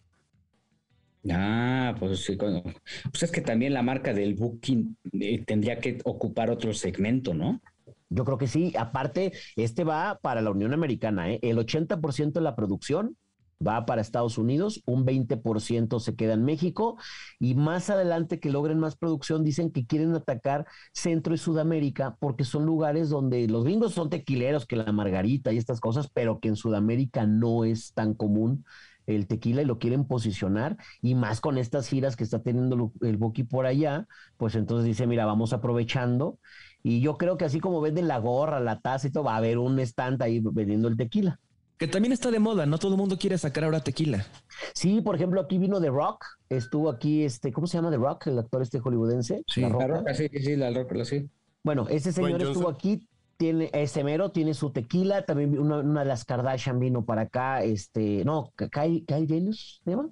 Ah, 1.29 1.93
pues 1.99 2.23
sí, 2.23 2.37
pues 2.37 3.23
es 3.23 3.29
que 3.29 3.41
también 3.41 3.73
la 3.73 3.81
marca 3.81 4.13
del 4.13 4.35
Buki 4.35 4.95
eh, 5.11 5.43
tendría 5.43 5.79
que 5.79 5.99
ocupar 6.05 6.49
otro 6.49 6.73
segmento, 6.73 7.33
¿no? 7.33 7.59
Yo 8.07 8.23
creo 8.23 8.37
que 8.37 8.47
sí, 8.47 8.71
aparte, 8.77 9.33
este 9.57 9.83
va 9.83 10.17
para 10.21 10.41
la 10.41 10.51
Unión 10.51 10.71
Americana, 10.71 11.29
¿eh? 11.29 11.39
el 11.41 11.57
80% 11.57 12.31
de 12.31 12.41
la 12.41 12.55
producción 12.55 13.17
va 13.65 13.85
para 13.85 14.01
Estados 14.01 14.37
Unidos, 14.37 14.81
un 14.85 15.05
20% 15.05 15.99
se 15.99 16.15
queda 16.15 16.33
en 16.33 16.45
México 16.45 16.97
y 17.39 17.55
más 17.55 17.89
adelante 17.89 18.39
que 18.39 18.49
logren 18.49 18.79
más 18.79 18.95
producción 18.95 19.43
dicen 19.43 19.71
que 19.71 19.85
quieren 19.85 20.13
atacar 20.13 20.65
Centro 20.93 21.33
y 21.33 21.37
Sudamérica 21.37 22.15
porque 22.19 22.45
son 22.45 22.65
lugares 22.65 23.09
donde 23.09 23.47
los 23.47 23.63
gringos 23.65 23.93
son 23.93 24.09
tequileros 24.09 24.65
que 24.65 24.75
la 24.75 24.91
margarita 24.91 25.51
y 25.51 25.57
estas 25.57 25.79
cosas, 25.79 26.09
pero 26.13 26.39
que 26.39 26.47
en 26.49 26.55
Sudamérica 26.55 27.25
no 27.25 27.65
es 27.65 27.93
tan 27.93 28.13
común 28.13 28.65
el 29.07 29.27
tequila 29.27 29.61
y 29.61 29.65
lo 29.65 29.79
quieren 29.79 30.05
posicionar 30.05 30.77
y 31.01 31.15
más 31.15 31.41
con 31.41 31.57
estas 31.57 31.87
giras 31.87 32.15
que 32.15 32.23
está 32.23 32.41
teniendo 32.41 32.91
el 33.01 33.17
Boqui 33.17 33.43
por 33.43 33.65
allá, 33.65 34.07
pues 34.37 34.55
entonces 34.55 34.85
dice, 34.85 35.07
mira, 35.07 35.25
vamos 35.25 35.51
aprovechando 35.51 36.37
y 36.83 37.01
yo 37.01 37.17
creo 37.17 37.37
que 37.37 37.45
así 37.45 37.59
como 37.59 37.81
venden 37.81 38.07
la 38.07 38.19
gorra, 38.19 38.59
la 38.59 38.79
taza 38.79 39.07
y 39.07 39.11
todo, 39.11 39.25
va 39.25 39.33
a 39.33 39.37
haber 39.37 39.57
un 39.57 39.79
stand 39.79 40.21
ahí 40.21 40.39
vendiendo 40.39 40.87
el 40.87 40.95
tequila. 40.97 41.39
Que 41.79 41.87
también 41.87 42.11
está 42.11 42.29
de 42.29 42.39
moda, 42.39 42.65
no 42.65 42.77
todo 42.77 42.91
el 42.91 42.97
mundo 42.97 43.17
quiere 43.17 43.37
sacar 43.37 43.63
ahora 43.63 43.79
tequila. 43.79 44.27
Sí, 44.73 44.99
por 44.99 45.15
ejemplo, 45.15 45.39
aquí 45.39 45.57
vino 45.57 45.79
The 45.79 45.87
Rock, 45.87 46.25
estuvo 46.49 46.89
aquí 46.89 47.23
este, 47.23 47.53
¿cómo 47.53 47.67
se 47.67 47.77
llama 47.77 47.89
The 47.89 47.95
Rock? 47.95 48.27
El 48.27 48.37
actor 48.37 48.61
este 48.61 48.79
hollywoodense. 48.79 49.43
Sí, 49.47 49.61
la 49.61 49.69
Roca, 49.69 50.13
sí, 50.13 50.27
sí, 50.27 50.57
la 50.57 50.71
Roca, 50.71 51.05
sí. 51.05 51.29
Bueno, 51.63 51.87
ese 51.89 52.11
señor 52.11 52.41
estuvo 52.41 52.67
aquí 52.67 53.07
tiene, 53.37 53.69
ese 53.71 54.03
mero 54.03 54.31
tiene 54.31 54.53
su 54.53 54.71
tequila, 54.71 55.25
también 55.25 55.57
una, 55.57 55.77
una 55.77 56.01
de 56.01 56.05
las 56.05 56.25
Kardashian 56.25 56.81
vino 56.81 57.05
para 57.05 57.21
acá, 57.21 57.63
este, 57.63 58.25
no, 58.25 58.51
Kylie 58.57 59.05
Jenner, 59.07 59.55
¿se 59.55 59.89
llama? 59.89 60.09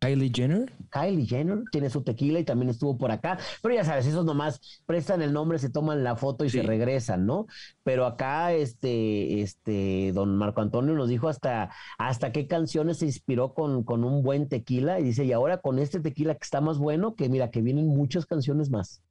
Kylie 0.00 0.32
Jenner. 0.34 0.72
Kylie 0.90 1.26
Jenner 1.26 1.62
tiene 1.70 1.90
su 1.90 2.02
tequila 2.02 2.40
y 2.40 2.44
también 2.44 2.70
estuvo 2.70 2.96
por 2.96 3.10
acá. 3.10 3.38
Pero 3.62 3.74
ya 3.74 3.84
sabes, 3.84 4.06
esos 4.06 4.24
nomás 4.24 4.82
prestan 4.86 5.20
el 5.20 5.32
nombre, 5.32 5.58
se 5.58 5.68
toman 5.68 6.02
la 6.02 6.16
foto 6.16 6.44
y 6.44 6.50
se 6.50 6.62
regresan, 6.62 7.26
¿no? 7.26 7.46
Pero 7.82 8.06
acá, 8.06 8.52
este, 8.54 9.42
este, 9.42 10.12
don 10.12 10.36
Marco 10.36 10.62
Antonio 10.62 10.94
nos 10.94 11.10
dijo 11.10 11.28
hasta, 11.28 11.70
hasta 11.98 12.32
qué 12.32 12.46
canciones 12.46 12.98
se 12.98 13.06
inspiró 13.06 13.52
con, 13.52 13.84
con 13.84 14.02
un 14.02 14.22
buen 14.22 14.48
tequila. 14.48 14.98
Y 15.00 15.04
dice, 15.04 15.26
y 15.26 15.32
ahora 15.32 15.58
con 15.58 15.78
este 15.78 16.00
tequila 16.00 16.34
que 16.34 16.44
está 16.44 16.62
más 16.62 16.78
bueno, 16.78 17.14
que 17.14 17.28
mira, 17.28 17.50
que 17.50 17.60
vienen 17.60 17.86
muchas 17.86 18.24
canciones 18.24 18.70
más. 18.70 19.02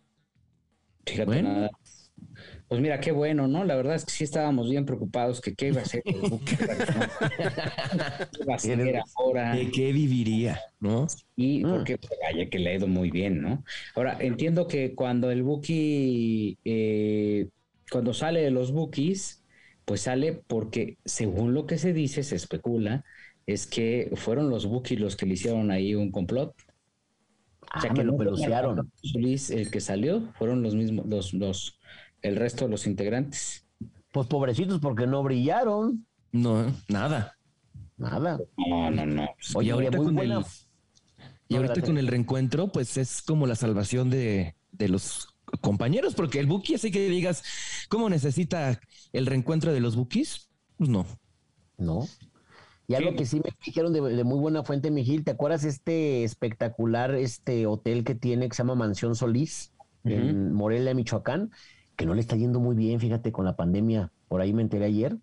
Fíjate 1.06 1.44
nada. 1.44 1.70
Pues 2.70 2.82
mira, 2.82 3.00
qué 3.00 3.12
bueno, 3.12 3.48
¿no? 3.48 3.64
La 3.64 3.76
verdad 3.76 3.96
es 3.96 4.06
que 4.06 4.12
sí 4.12 4.24
estábamos 4.24 4.70
bien 4.70 4.86
preocupados 4.86 5.42
que 5.42 5.56
qué 5.56 5.70
iba 5.70 5.82
a 5.82 5.86
ser 5.86 6.04
el 6.06 6.20
buque. 6.30 6.56
¿Qué 8.32 8.44
iba 8.44 8.54
a 8.54 8.60
ser 8.60 9.02
ahora? 9.18 9.56
¿De 9.56 9.72
qué 9.72 9.92
viviría, 9.92 10.60
no? 10.80 11.08
Y 11.36 11.66
mm. 11.66 11.70
porque 11.70 11.98
pues, 11.98 12.12
vaya 12.22 12.48
que 12.48 12.60
le 12.60 12.70
ha 12.70 12.76
ido 12.76 12.88
muy 12.88 13.10
bien, 13.10 13.42
¿no? 13.42 13.64
Ahora, 13.96 14.18
entiendo 14.20 14.68
que 14.68 14.94
cuando 14.94 15.32
el 15.32 15.42
Buki, 15.42 16.60
eh, 16.64 17.50
cuando 17.92 18.14
sale 18.14 18.42
de 18.42 18.52
los 18.52 18.72
Bukis, 18.72 19.44
pues 19.84 20.02
sale 20.02 20.34
porque, 20.34 21.00
según 21.06 21.56
lo 21.56 21.66
que 21.66 21.80
se 21.80 21.92
dice, 21.92 22.22
se 22.22 22.36
especula, 22.36 23.04
es 23.48 23.66
que 23.66 24.12
fueron 24.14 24.52
los 24.52 24.68
Bukis 24.68 25.00
los 25.00 25.16
que 25.16 25.26
le 25.26 25.34
hicieron 25.34 25.72
ahí 25.72 25.96
un 25.96 26.12
complot. 26.12 26.54
o 27.76 27.82
sea, 27.82 27.90
ah, 27.90 27.94
que 27.96 28.04
lo 28.04 28.16
pelucearon. 28.16 28.92
el 29.02 29.72
que 29.72 29.80
salió, 29.82 30.32
fueron 30.34 30.62
los 30.62 30.76
mismos, 30.76 31.08
los, 31.08 31.34
los 31.34 31.80
el 32.22 32.36
resto 32.36 32.66
de 32.66 32.72
los 32.72 32.88
integrantes? 32.88 33.66
Pues 34.12 34.28
pobrecitos 34.28 34.80
porque 34.80 35.08
no 35.08 35.24
brillaron. 35.24 36.06
No, 36.32 36.66
nada. 36.88 37.36
Nada. 37.98 38.40
No, 38.58 38.92
no, 38.92 39.06
no. 39.06 39.30
Oye, 39.56 39.72
ahorita 39.72 39.98
con 39.98 40.18
el, 40.20 40.44
y 41.50 41.56
ahorita 41.56 41.82
con 41.82 41.98
el 41.98 42.08
reencuentro, 42.08 42.72
pues 42.72 42.96
es 42.98 43.24
como 43.24 43.48
la 43.48 43.56
salvación 43.56 44.12
de, 44.12 44.56
los 44.78 45.36
compañeros, 45.62 46.14
porque 46.14 46.40
el 46.40 46.46
Buki, 46.46 46.76
así 46.76 46.92
que 46.92 47.10
digas, 47.10 47.44
¿cómo 47.90 48.08
necesita 48.08 48.80
el 49.14 49.26
reencuentro 49.26 49.74
de 49.74 49.80
los 49.80 49.96
Bukis? 49.96 50.48
Pues 50.78 50.92
no. 50.92 51.08
No. 51.78 52.08
Y 52.88 52.94
algo 52.94 53.16
que 53.16 53.26
sí 53.26 53.38
me 53.38 53.52
dijeron 53.66 53.94
de, 53.94 54.24
muy 54.24 54.40
buena 54.40 54.64
fuente, 54.64 54.92
Mijil, 54.92 55.24
¿te 55.24 55.32
acuerdas 55.32 55.64
este 55.64 56.24
espectacular 56.24 57.16
este 57.16 57.66
hotel 57.66 58.04
que 58.04 58.14
tiene 58.14 58.48
que 58.48 58.56
se 58.56 58.62
llama 58.62 58.76
Mansión 58.76 59.16
Solís 59.16 59.74
en 60.04 60.54
Morelia, 60.54 60.94
Michoacán? 60.94 61.52
Que 62.00 62.06
no 62.06 62.14
le 62.14 62.22
está 62.22 62.38
yendo 62.38 62.62
muy 62.62 62.78
bien, 62.78 62.98
fíjate, 63.02 63.34
con 63.34 63.44
la 63.44 63.58
pandemia. 63.58 64.10
Por 64.30 64.40
ahí 64.40 64.54
me 64.54 64.62
enteré 64.62 64.86
ayer 64.86 65.18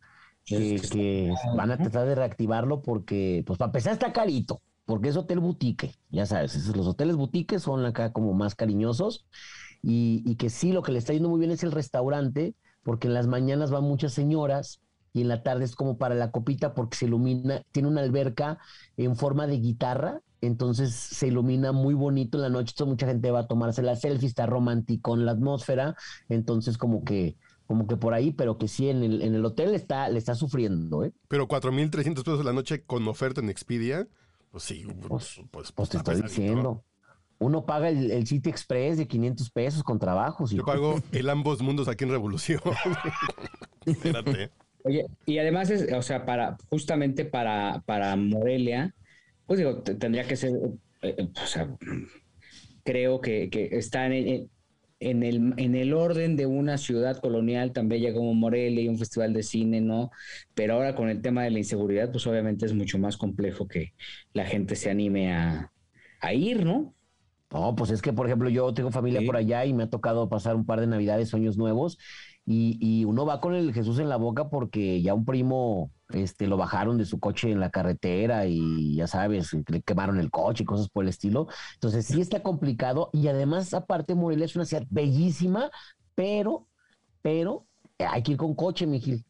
que, 0.45 1.33
van 1.57 1.71
a 1.71 1.79
tratar 1.79 2.07
de 2.07 2.15
reactivarlo 2.15 2.83
porque, 2.83 3.43
pues 3.47 3.59
para 3.59 3.71
empezar 3.71 3.95
está 3.95 4.13
carito, 4.13 4.61
porque 4.85 5.09
es 5.09 5.17
hotel 5.17 5.41
boutique, 5.41 5.95
ya 6.11 6.27
sabes, 6.27 6.69
los 6.77 6.87
hoteles 6.87 7.17
boutique 7.17 7.59
son 7.61 7.87
acá 7.87 8.13
como 8.13 8.35
más 8.35 8.55
cariñosos 8.55 9.25
y, 9.83 10.23
y 10.27 10.37
que 10.37 10.51
sí, 10.51 10.71
lo 10.71 10.83
que 10.83 10.93
le 10.93 10.99
está 10.99 11.15
yendo 11.15 11.31
muy 11.31 11.39
bien 11.39 11.51
es 11.51 11.63
el 11.63 11.73
restaurante, 11.73 12.55
porque 12.83 13.07
en 13.07 13.15
las 13.15 13.27
mañanas 13.27 13.71
van 13.71 13.85
muchas 13.85 14.13
señoras 14.13 14.83
y 15.15 15.23
en 15.23 15.29
la 15.29 15.43
tarde 15.43 15.65
es 15.65 15.77
como 15.77 15.97
para 15.97 16.15
la 16.15 16.31
copita 16.31 16.75
porque 16.75 16.99
se 16.99 17.07
ilumina, 17.07 17.63
tiene 17.73 17.89
una 17.89 18.03
alberca 18.03 18.59
en 18.99 19.17
forma 19.17 19.47
de 19.47 19.61
guitarra 19.61 20.21
entonces 20.41 20.95
se 20.95 21.29
ilumina 21.29 21.73
muy 21.73 21.95
bonito 21.95 22.39
en 22.39 22.43
la 22.43 22.49
noche, 22.49 22.73
entonces 22.73 22.93
mucha 22.93 23.07
gente 23.07 23.31
va 23.31 23.41
a 23.41 23.47
tomarse 23.47 23.83
la 23.83 23.97
selfie, 23.97 24.29
está 24.29 24.47
romántico 24.47 25.15
en 25.15 25.25
la 25.25 25.33
atmósfera, 25.33 25.97
entonces 26.29 26.79
como 26.79 27.05
que 27.05 27.37
como 27.67 27.87
que 27.87 27.97
por 27.97 28.15
ahí, 28.15 28.33
pero 28.33 28.59
que 28.59 28.69
sí 28.69 28.89
en 28.89 29.03
el, 29.03 29.23
en 29.23 29.35
el 29.35 29.45
hotel 29.45 29.75
está, 29.75 30.09
le 30.09 30.19
está 30.19 30.35
sufriendo, 30.35 31.05
¿eh? 31.05 31.13
Pero 31.29 31.49
4.300 31.49 32.15
pesos 32.15 32.45
la 32.45 32.53
noche 32.53 32.85
con 32.85 33.07
oferta 33.09 33.41
en 33.41 33.51
Expedia, 33.51 34.07
pues 34.53 34.65
sí, 34.65 34.87
pues, 35.09 35.41
pues, 35.51 35.73
pues 35.73 35.89
te 35.89 35.97
estoy 35.99 36.23
diciendo. 36.23 36.85
Uno 37.39 37.67
paga 37.67 37.91
el, 37.91 38.11
el, 38.13 38.27
City 38.27 38.49
Express 38.49 38.97
de 38.97 39.07
500 39.07 39.51
pesos 39.51 39.83
con 39.83 39.99
trabajos. 39.99 40.53
Yo 40.53 40.65
pago 40.65 41.01
el 41.13 41.29
ambos 41.29 41.61
mundos 41.61 41.89
aquí 41.89 42.05
en 42.05 42.11
Revolución. 42.11 42.61
Espérate. 43.85 44.51
Oye, 44.85 45.05
y 45.27 45.39
además 45.39 45.69
es, 45.71 45.93
o 45.93 46.03
sea, 46.03 46.25
para, 46.25 46.57
justamente 46.71 47.25
para, 47.25 47.83
para 47.85 48.15
Morelia, 48.15 48.95
pues 49.47 49.59
digo, 49.59 49.83
tendría 49.83 50.27
que 50.27 50.37
ser, 50.37 50.53
eh, 51.03 51.15
eh, 51.19 51.29
o 51.43 51.47
sea, 51.47 51.77
creo 52.85 53.21
que, 53.21 53.51
que 53.51 53.69
está 53.79 54.07
en, 54.07 54.51
en, 55.01 55.23
el, 55.25 55.55
en 55.59 55.77
el 55.77 55.95
orden 55.95 56.37
de 56.37 56.47
una 56.47 56.79
ciudad 56.79 57.19
colonial 57.21 57.73
tan 57.73 57.89
bella 57.89 58.15
como 58.15 58.35
Morelia 58.35 58.83
y 58.85 58.89
un 58.89 58.99
festival 58.99 59.35
de 59.35 59.45
cine, 59.45 59.83
¿no? 59.83 60.11
Pero 60.55 60.75
ahora 60.75 60.97
con 60.97 61.11
el 61.11 61.23
tema 61.23 61.45
de 61.45 61.53
la 61.53 61.59
inseguridad, 61.61 62.13
pues 62.13 62.27
obviamente 62.29 62.67
es 62.67 62.75
mucho 62.75 62.99
más 62.99 63.19
complejo 63.19 63.69
que 63.69 63.95
la 64.35 64.47
gente 64.47 64.77
se 64.77 64.91
anime 64.91 65.35
a, 65.35 65.73
a 66.21 66.35
ir, 66.35 66.67
¿no? 66.67 66.96
No, 67.51 67.77
pues 67.77 67.91
es 67.91 68.03
que, 68.03 68.13
por 68.13 68.27
ejemplo, 68.27 68.49
yo 68.49 68.75
tengo 68.75 68.91
familia 68.91 69.21
por 69.25 69.37
allá 69.37 69.65
y 69.65 69.73
me 69.73 69.85
ha 69.85 69.91
tocado 69.91 70.29
pasar 70.29 70.57
un 70.57 70.67
par 70.67 70.81
de 70.81 70.89
navidades, 70.89 71.29
sueños 71.29 71.57
nuevos, 71.57 71.97
y, 72.45 72.77
y, 72.81 73.05
uno 73.05 73.25
va 73.27 73.41
con 73.41 73.55
el 73.55 73.73
Jesús 73.73 73.99
en 73.99 74.09
la 74.09 74.17
boca 74.17 74.49
porque 74.49 75.03
ya 75.03 75.15
un 75.15 75.25
primo 75.25 75.91
este, 76.11 76.47
lo 76.47 76.57
bajaron 76.57 76.97
de 76.97 77.05
su 77.05 77.19
coche 77.19 77.51
en 77.51 77.59
la 77.61 77.71
carretera 77.71 78.47
y 78.47 78.95
ya 78.95 79.07
sabes, 79.09 79.53
le 79.69 79.83
quemaron 79.83 80.21
el 80.21 80.31
coche 80.31 80.63
y 80.63 80.67
cosas 80.67 80.89
por 80.89 81.05
el 81.05 81.09
estilo. 81.09 81.49
Entonces 81.75 82.07
sí 82.07 82.21
está 82.21 82.43
complicado 82.43 83.11
y 83.13 83.29
además 83.29 83.75
aparte 83.75 84.15
Morelia 84.15 84.45
es 84.45 84.55
una 84.55 84.65
ciudad 84.65 84.85
bellísima, 84.91 85.71
pero, 86.15 86.69
pero 87.23 87.67
hay 87.99 88.23
que 88.23 88.33
ir 88.33 88.39
con 88.39 88.55
coche, 88.55 88.87
Mijil. 88.87 89.25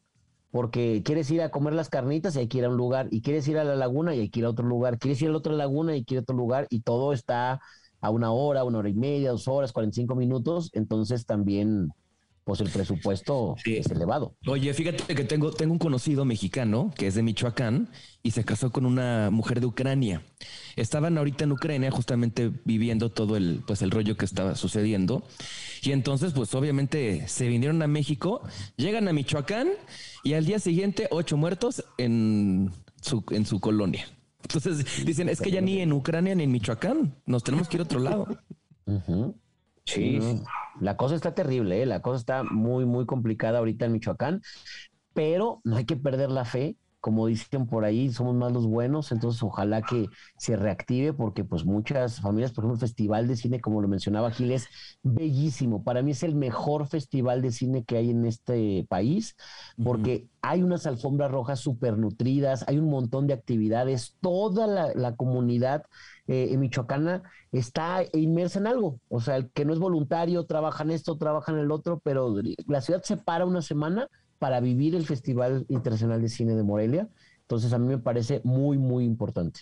Porque 0.51 1.01
quieres 1.03 1.29
ir 1.31 1.41
a 1.41 1.51
comer 1.51 1.73
las 1.73 1.89
carnitas 1.89 2.35
y 2.35 2.39
hay 2.39 2.47
que 2.47 2.59
ir 2.59 2.65
a 2.65 2.69
un 2.69 2.77
lugar, 2.77 3.07
y 3.11 3.21
quieres 3.21 3.47
ir 3.47 3.57
a 3.57 3.63
la 3.63 3.75
laguna 3.75 4.15
y 4.15 4.21
hay 4.21 4.29
que 4.29 4.39
ir 4.39 4.45
a 4.45 4.49
otro 4.49 4.65
lugar, 4.65 4.97
quieres 4.97 5.21
ir 5.21 5.27
a 5.29 5.31
la 5.31 5.37
otra 5.37 5.53
laguna 5.53 5.93
y 5.93 5.97
hay 5.97 6.03
que 6.05 6.15
ir 6.15 6.19
a 6.19 6.21
otro 6.21 6.35
lugar, 6.35 6.67
y 6.69 6.81
todo 6.81 7.13
está 7.13 7.59
a 8.01 8.09
una 8.09 8.31
hora, 8.31 8.63
una 8.63 8.79
hora 8.79 8.89
y 8.89 8.93
media, 8.93 9.31
dos 9.31 9.47
horas, 9.47 9.71
45 9.71 10.15
minutos, 10.15 10.69
entonces 10.73 11.25
también 11.25 11.91
pues 12.47 12.61
el 12.61 12.69
presupuesto 12.69 13.57
es 13.65 13.91
elevado. 13.91 14.33
Oye, 14.47 14.73
fíjate 14.73 15.13
que 15.13 15.25
tengo, 15.25 15.51
tengo 15.51 15.73
un 15.73 15.79
conocido 15.79 16.23
mexicano 16.23 16.93
que 16.95 17.07
es 17.07 17.15
de 17.15 17.21
Michoacán 17.21 17.89
y 18.23 18.31
se 18.31 18.45
casó 18.45 18.71
con 18.71 18.85
una 18.85 19.29
mujer 19.31 19.59
de 19.59 19.65
Ucrania. 19.65 20.21
Estaban 20.77 21.17
ahorita 21.17 21.43
en 21.43 21.51
Ucrania 21.51 21.91
justamente 21.91 22.49
viviendo 22.63 23.09
todo 23.11 23.35
el, 23.35 23.63
pues 23.67 23.81
el 23.81 23.91
rollo 23.91 24.15
que 24.15 24.23
estaba 24.23 24.55
sucediendo. 24.55 25.23
Y 25.83 25.91
entonces, 25.91 26.31
pues 26.31 26.55
obviamente 26.55 27.27
se 27.27 27.49
vinieron 27.49 27.81
a 27.81 27.87
México, 27.87 28.41
llegan 28.77 29.09
a 29.09 29.13
Michoacán 29.13 29.67
y 30.23 30.33
al 30.33 30.45
día 30.45 30.59
siguiente 30.59 31.09
ocho 31.11 31.35
muertos 31.35 31.83
en 31.97 32.71
su, 33.01 33.25
en 33.31 33.45
su 33.45 33.59
colonia. 33.59 34.07
Entonces 34.47 35.05
dicen, 35.05 35.27
es 35.27 35.41
que 35.41 35.51
ya 35.51 35.59
ni 35.59 35.81
en 35.81 35.91
Ucrania 35.91 36.33
ni 36.33 36.43
en 36.43 36.51
Michoacán, 36.51 37.15
nos 37.25 37.43
tenemos 37.43 37.67
que 37.67 37.75
ir 37.75 37.81
a 37.81 37.83
otro 37.83 37.99
lado. 37.99 38.27
Sí. 39.83 40.19
La 40.79 40.95
cosa 40.95 41.15
está 41.15 41.33
terrible, 41.33 41.81
¿eh? 41.81 41.85
la 41.85 42.01
cosa 42.01 42.17
está 42.17 42.43
muy, 42.43 42.85
muy 42.85 43.05
complicada 43.05 43.59
ahorita 43.59 43.85
en 43.85 43.91
Michoacán, 43.91 44.41
pero 45.13 45.59
no 45.65 45.75
hay 45.75 45.85
que 45.85 45.97
perder 45.97 46.31
la 46.31 46.45
fe. 46.45 46.77
Como 46.99 47.27
dicen 47.27 47.67
por 47.67 47.85
ahí, 47.85 48.11
somos 48.11 48.35
más 48.35 48.51
los 48.51 48.67
buenos, 48.67 49.11
entonces 49.11 49.41
ojalá 49.43 49.81
que 49.81 50.07
se 50.37 50.55
reactive 50.55 51.13
porque 51.13 51.43
pues 51.43 51.65
muchas 51.65 52.19
familias, 52.21 52.51
por 52.51 52.63
ejemplo, 52.63 52.75
el 52.75 52.89
Festival 52.89 53.27
de 53.27 53.35
Cine, 53.35 53.61
como 53.61 53.81
lo 53.81 53.87
mencionaba 53.87 54.31
Gil, 54.31 54.51
es 54.51 54.67
bellísimo. 55.03 55.83
Para 55.83 56.01
mí 56.01 56.11
es 56.11 56.23
el 56.23 56.35
mejor 56.35 56.87
festival 56.87 57.41
de 57.41 57.51
cine 57.51 57.83
que 57.85 57.97
hay 57.97 58.09
en 58.09 58.25
este 58.25 58.85
país 58.89 59.35
porque 59.83 60.27
hay 60.41 60.63
unas 60.63 60.85
alfombras 60.85 61.31
rojas 61.31 61.59
súper 61.59 61.97
nutridas, 61.97 62.65
hay 62.67 62.77
un 62.77 62.89
montón 62.89 63.27
de 63.27 63.33
actividades, 63.33 64.15
toda 64.21 64.67
la, 64.67 64.93
la 64.95 65.15
comunidad 65.15 65.83
eh, 66.27 66.49
en 66.51 66.59
Michoacana 66.59 67.23
está 67.51 68.03
inmersa 68.13 68.59
en 68.59 68.67
algo. 68.67 68.99
O 69.09 69.21
sea, 69.21 69.35
el 69.37 69.49
que 69.51 69.65
no 69.65 69.73
es 69.73 69.79
voluntario, 69.79 70.45
trabaja 70.45 70.83
en 70.83 70.91
esto, 70.91 71.17
trabaja 71.17 71.51
en 71.51 71.59
el 71.59 71.71
otro, 71.71 71.99
pero 72.03 72.35
la 72.67 72.81
ciudad 72.81 73.01
se 73.03 73.17
para 73.17 73.45
una 73.45 73.61
semana 73.61 74.09
para 74.39 74.59
vivir 74.59 74.95
el 74.95 75.05
Festival 75.05 75.65
Internacional 75.69 76.21
de 76.21 76.29
Cine 76.29 76.55
de 76.55 76.63
Morelia. 76.63 77.07
Entonces, 77.41 77.73
a 77.73 77.79
mí 77.79 77.87
me 77.87 77.97
parece 77.97 78.41
muy, 78.43 78.77
muy 78.77 79.05
importante. 79.05 79.61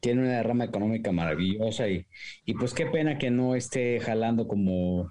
Tiene 0.00 0.22
una 0.22 0.42
rama 0.42 0.64
económica 0.64 1.10
maravillosa 1.12 1.88
y, 1.88 2.06
y 2.44 2.54
pues 2.54 2.74
qué 2.74 2.86
pena 2.86 3.18
que 3.18 3.30
no 3.30 3.54
esté 3.56 3.98
jalando 4.00 4.46
como 4.46 5.10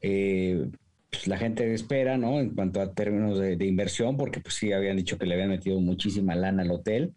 eh, 0.00 0.68
pues, 1.10 1.26
la 1.26 1.38
gente 1.38 1.72
espera, 1.72 2.16
¿no? 2.18 2.38
En 2.40 2.54
cuanto 2.54 2.80
a 2.80 2.92
términos 2.92 3.38
de, 3.38 3.56
de, 3.56 3.66
inversión, 3.66 4.16
porque 4.16 4.40
pues 4.40 4.54
sí 4.54 4.72
habían 4.72 4.96
dicho 4.96 5.18
que 5.18 5.26
le 5.26 5.34
habían 5.34 5.50
metido 5.50 5.80
muchísima 5.80 6.34
lana 6.34 6.62
al 6.62 6.70
hotel 6.70 7.14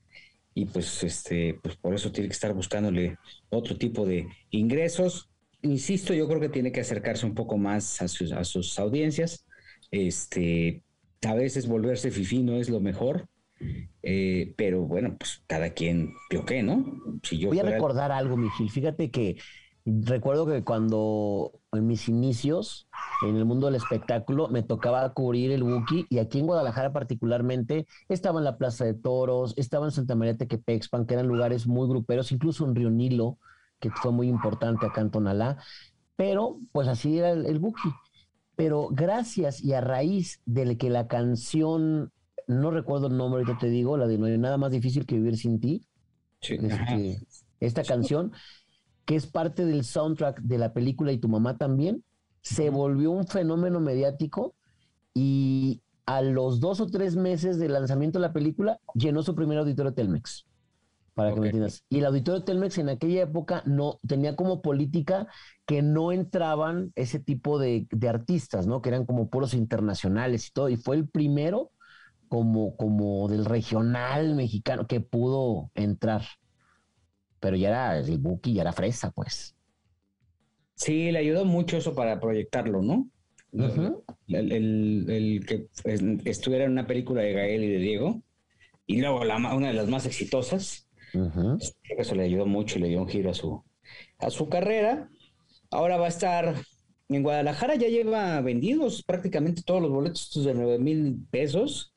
y 0.53 0.65
pues 0.65 1.03
este 1.03 1.57
pues 1.61 1.77
por 1.77 1.93
eso 1.93 2.11
tiene 2.11 2.27
que 2.27 2.33
estar 2.33 2.53
buscándole 2.53 3.17
otro 3.49 3.77
tipo 3.77 4.05
de 4.05 4.27
ingresos. 4.49 5.29
Insisto, 5.61 6.13
yo 6.13 6.27
creo 6.27 6.39
que 6.39 6.49
tiene 6.49 6.71
que 6.71 6.81
acercarse 6.81 7.25
un 7.25 7.35
poco 7.35 7.57
más 7.57 8.01
a 8.01 8.07
sus, 8.07 8.31
a 8.31 8.43
sus 8.43 8.79
audiencias. 8.79 9.45
Este, 9.91 10.81
a 11.27 11.33
veces 11.35 11.67
volverse 11.67 12.11
fifí 12.11 12.43
no 12.43 12.53
es 12.53 12.69
lo 12.69 12.79
mejor, 12.79 13.27
eh, 14.03 14.53
pero 14.57 14.81
bueno, 14.81 15.15
pues 15.17 15.43
cada 15.47 15.71
quien, 15.71 16.13
yo 16.31 16.45
qué, 16.45 16.63
¿no? 16.63 17.01
Si 17.23 17.37
yo 17.37 17.49
Voy 17.49 17.59
a 17.59 17.63
recordar 17.63 18.11
algo, 18.11 18.37
Mijil. 18.37 18.69
Fíjate 18.69 19.11
que 19.11 19.37
Recuerdo 19.85 20.45
que 20.45 20.63
cuando 20.63 21.51
en 21.71 21.87
mis 21.87 22.09
inicios 22.09 22.87
en 23.25 23.35
el 23.37 23.45
mundo 23.45 23.67
del 23.67 23.75
espectáculo 23.75 24.47
me 24.47 24.61
tocaba 24.61 25.13
cubrir 25.13 25.51
el 25.51 25.63
Buki 25.63 26.05
y 26.09 26.19
aquí 26.19 26.39
en 26.39 26.47
Guadalajara 26.47 26.93
particularmente 26.93 27.87
estaba 28.07 28.39
en 28.39 28.45
la 28.45 28.57
Plaza 28.57 28.85
de 28.85 28.93
Toros, 28.93 29.53
estaba 29.57 29.85
en 29.85 29.91
Santa 29.91 30.15
María 30.15 30.37
Tequepexpan, 30.37 31.05
que 31.05 31.15
eran 31.15 31.27
lugares 31.27 31.65
muy 31.65 31.87
gruperos, 31.87 32.31
incluso 32.31 32.65
en 32.65 32.75
Río 32.75 32.91
Nilo, 32.91 33.39
que 33.79 33.89
fue 33.89 34.11
muy 34.11 34.27
importante 34.27 34.85
acá 34.85 35.01
en 35.01 35.11
Tonalá, 35.11 35.57
pero 36.15 36.59
pues 36.71 36.87
así 36.87 37.17
era 37.17 37.31
el, 37.31 37.45
el 37.45 37.59
Buki. 37.59 37.89
Pero 38.59 38.89
gracias 38.91 39.63
y 39.63 39.71
a 39.71 39.79
raíz 39.79 40.41
de 40.45 40.77
que 40.77 40.89
la 40.89 41.07
canción, 41.07 42.11
no 42.45 42.71
recuerdo 42.71 43.07
el 43.07 43.15
nombre, 43.15 43.39
ahorita 43.39 43.57
te 43.57 43.69
digo, 43.69 43.95
la 43.95 44.05
de 44.05 44.17
No 44.17 44.25
hay 44.25 44.37
nada 44.37 44.57
más 44.57 44.71
difícil 44.71 45.05
que 45.05 45.15
vivir 45.15 45.37
sin 45.37 45.61
ti, 45.61 45.85
Sí, 46.41 46.57
este, 46.61 47.21
esta 47.61 47.83
canción, 47.85 48.33
que 49.05 49.15
es 49.15 49.27
parte 49.27 49.63
del 49.63 49.85
soundtrack 49.85 50.41
de 50.41 50.57
la 50.57 50.73
película 50.73 51.13
y 51.13 51.19
tu 51.19 51.29
mamá 51.29 51.55
también, 51.55 52.03
se 52.41 52.69
volvió 52.69 53.11
un 53.11 53.25
fenómeno 53.25 53.79
mediático 53.79 54.55
y 55.13 55.81
a 56.05 56.21
los 56.21 56.59
dos 56.59 56.81
o 56.81 56.87
tres 56.87 57.15
meses 57.15 57.59
del 57.59 57.71
lanzamiento 57.71 58.19
de 58.19 58.27
la 58.27 58.33
película 58.33 58.81
llenó 58.93 59.23
su 59.23 59.35
primer 59.35 59.59
auditorio 59.59 59.93
Telmex. 59.93 60.48
Para 61.13 61.33
que 61.33 61.39
me 61.39 61.47
entiendas. 61.47 61.83
Y 61.89 61.99
el 61.99 62.05
auditorio 62.05 62.43
Telmex 62.43 62.77
en 62.77 62.89
aquella 62.89 63.23
época 63.23 63.63
no 63.65 63.99
tenía 64.07 64.35
como 64.35 64.61
política 64.61 65.27
que 65.65 65.81
no 65.81 66.11
entraban 66.11 66.91
ese 66.95 67.19
tipo 67.19 67.59
de, 67.59 67.87
de 67.91 68.09
artistas, 68.09 68.67
¿no? 68.67 68.81
Que 68.81 68.89
eran 68.89 69.05
como 69.05 69.29
puros 69.29 69.53
internacionales 69.53 70.47
y 70.47 70.51
todo. 70.51 70.69
Y 70.69 70.77
fue 70.77 70.95
el 70.95 71.07
primero 71.09 71.71
como, 72.29 72.75
como 72.77 73.27
del 73.29 73.45
regional 73.45 74.35
mexicano 74.35 74.87
que 74.87 75.01
pudo 75.01 75.71
entrar. 75.75 76.23
Pero 77.41 77.55
ya 77.57 77.67
era 77.69 77.97
el 77.99 78.17
Buki, 78.17 78.53
ya 78.53 78.61
era 78.61 78.71
fresa, 78.73 79.11
pues. 79.11 79.55
Sí, 80.75 81.11
le 81.11 81.19
ayudó 81.19 81.45
mucho 81.45 81.77
eso 81.77 81.93
para 81.93 82.19
proyectarlo, 82.19 82.81
¿no? 82.81 83.07
El, 84.27 84.51
el- 84.51 85.05
el 85.09 85.45
que 85.45 85.67
es- 85.83 86.01
estuviera 86.25 86.65
en 86.65 86.71
una 86.71 86.87
película 86.87 87.21
de 87.21 87.33
Gael 87.33 87.63
y 87.63 87.69
de 87.69 87.77
Diego, 87.79 88.23
y 88.87 89.01
luego 89.01 89.25
la 89.25 89.37
una 89.55 89.69
de 89.69 89.75
las 89.75 89.89
más 89.89 90.07
exitosas, 90.07 90.88
Creo 91.83 91.97
que 91.97 92.01
eso 92.03 92.15
le 92.15 92.23
ayudó 92.23 92.45
mucho 92.45 92.77
y 92.79 92.81
le 92.81 92.87
dio 92.89 92.99
un 93.01 93.07
giro 93.07 93.31
a 93.31 93.33
su, 93.33 93.63
a 94.19 94.29
su 94.29 94.49
carrera. 94.49 95.09
Ahora 95.71 95.97
va 95.97 96.05
a 96.05 96.09
estar 96.09 96.55
en 97.09 97.23
Guadalajara, 97.23 97.75
ya 97.75 97.87
lleva 97.87 98.39
vendidos 98.41 99.03
prácticamente 99.03 99.63
todos 99.63 99.81
los 99.81 99.91
boletos 99.91 100.31
de 100.45 100.53
9 100.53 100.79
mil 100.79 101.17
pesos 101.31 101.93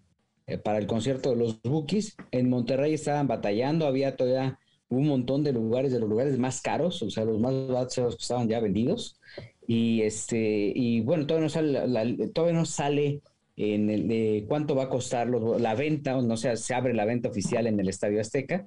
eh, 0.46 0.58
para 0.58 0.78
el 0.78 0.86
concierto 0.86 1.30
de 1.30 1.36
los 1.36 1.60
Bookies. 1.62 2.16
En 2.30 2.50
Monterrey 2.50 2.94
estaban 2.94 3.28
batallando, 3.28 3.86
había 3.86 4.16
todavía 4.16 4.58
un 4.88 5.06
montón 5.08 5.42
de 5.44 5.52
lugares, 5.52 5.92
de 5.92 6.00
los 6.00 6.08
lugares 6.08 6.38
más 6.38 6.60
caros, 6.60 7.02
o 7.02 7.10
sea, 7.10 7.24
los 7.24 7.40
más 7.40 7.52
baratos 7.68 8.16
que 8.16 8.22
estaban 8.22 8.48
ya 8.48 8.60
vendidos. 8.60 9.18
Y 9.66 10.02
este, 10.02 10.72
y 10.74 11.00
bueno, 11.02 11.26
todavía 11.26 11.44
no 11.46 11.50
sale, 11.50 11.86
la- 11.88 12.28
todavía 12.32 12.58
no 12.58 12.64
sale 12.66 13.22
en 13.56 13.90
el 13.90 14.08
de 14.08 14.44
cuánto 14.48 14.74
va 14.74 14.84
a 14.84 14.88
costar 14.88 15.28
los- 15.28 15.60
la 15.60 15.74
venta, 15.74 16.16
o 16.16 16.22
no 16.22 16.36
sé, 16.36 16.56
se 16.56 16.74
abre 16.74 16.94
la 16.94 17.04
venta 17.04 17.28
oficial 17.28 17.66
en 17.66 17.78
el 17.80 17.88
Estadio 17.88 18.20
Azteca, 18.20 18.66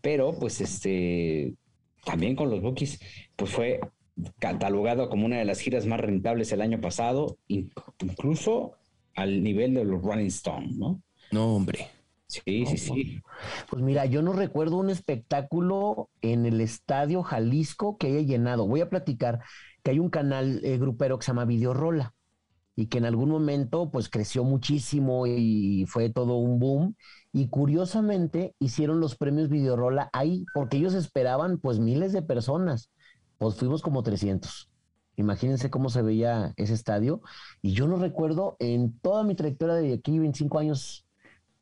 pero 0.00 0.38
pues 0.38 0.60
este, 0.60 1.54
también 2.04 2.36
con 2.36 2.50
los 2.50 2.60
Bookies, 2.60 3.00
pues 3.36 3.50
fue 3.50 3.80
catalogado 4.38 5.08
como 5.08 5.26
una 5.26 5.38
de 5.38 5.44
las 5.44 5.60
giras 5.60 5.86
más 5.86 6.00
rentables 6.00 6.52
el 6.52 6.62
año 6.62 6.80
pasado, 6.80 7.38
in- 7.48 7.72
incluso 8.02 8.72
al 9.14 9.42
nivel 9.42 9.74
de 9.74 9.84
los 9.84 10.02
Rolling 10.02 10.26
Stone, 10.26 10.68
¿no? 10.76 11.00
No, 11.30 11.54
hombre. 11.56 11.88
Sí, 12.26 12.64
sí, 12.66 12.78
sí. 12.78 13.20
Pues 13.70 13.82
mira, 13.82 14.06
yo 14.06 14.22
no 14.22 14.32
recuerdo 14.32 14.76
un 14.78 14.90
espectáculo 14.90 16.08
en 16.22 16.46
el 16.46 16.60
Estadio 16.60 17.22
Jalisco 17.22 17.96
que 17.96 18.08
haya 18.08 18.20
llenado. 18.20 18.66
Voy 18.66 18.80
a 18.80 18.88
platicar 18.88 19.40
que 19.82 19.90
hay 19.92 19.98
un 19.98 20.10
canal 20.10 20.60
eh, 20.64 20.78
grupero 20.78 21.18
que 21.18 21.24
se 21.24 21.30
llama 21.30 21.44
Videorola 21.44 22.13
y 22.76 22.86
que 22.86 22.98
en 22.98 23.04
algún 23.04 23.30
momento 23.30 23.90
pues 23.90 24.08
creció 24.08 24.44
muchísimo 24.44 25.26
y 25.26 25.86
fue 25.86 26.10
todo 26.10 26.36
un 26.36 26.58
boom. 26.58 26.96
Y 27.32 27.48
curiosamente 27.48 28.54
hicieron 28.58 29.00
los 29.00 29.16
premios 29.16 29.48
Videorola 29.48 30.10
ahí 30.12 30.44
porque 30.54 30.76
ellos 30.78 30.94
esperaban 30.94 31.58
pues 31.58 31.78
miles 31.78 32.12
de 32.12 32.22
personas. 32.22 32.90
Pues 33.38 33.56
fuimos 33.56 33.82
como 33.82 34.02
300. 34.02 34.70
Imagínense 35.16 35.70
cómo 35.70 35.90
se 35.90 36.02
veía 36.02 36.52
ese 36.56 36.74
estadio. 36.74 37.22
Y 37.62 37.72
yo 37.72 37.86
no 37.86 37.96
recuerdo 37.96 38.56
en 38.58 38.98
toda 38.98 39.22
mi 39.24 39.34
trayectoria 39.34 39.76
de 39.76 39.94
aquí, 39.94 40.18
25 40.18 40.58
años, 40.58 41.06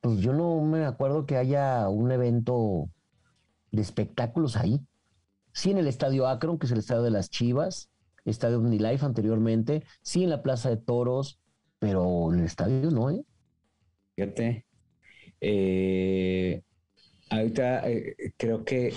pues 0.00 0.18
yo 0.20 0.32
no 0.32 0.60
me 0.62 0.84
acuerdo 0.84 1.26
que 1.26 1.36
haya 1.36 1.88
un 1.88 2.10
evento 2.12 2.88
de 3.70 3.82
espectáculos 3.82 4.56
ahí. 4.56 4.80
Sí 5.52 5.70
en 5.70 5.78
el 5.78 5.86
Estadio 5.86 6.26
Akron, 6.26 6.58
que 6.58 6.66
es 6.66 6.72
el 6.72 6.78
estadio 6.78 7.02
de 7.02 7.10
las 7.10 7.28
Chivas, 7.28 7.90
Estadio 8.24 8.58
OmniLife 8.58 9.04
anteriormente, 9.04 9.84
sí 10.02 10.24
en 10.24 10.30
la 10.30 10.42
Plaza 10.42 10.70
de 10.70 10.76
Toros, 10.76 11.40
pero 11.78 12.32
en 12.32 12.40
el 12.40 12.44
estadio 12.46 12.90
no, 12.90 13.10
¿eh? 13.10 13.22
Fíjate. 14.16 14.66
Eh, 15.40 16.62
ahorita 17.30 17.88
eh, 17.90 18.14
creo 18.36 18.64
que, 18.64 18.94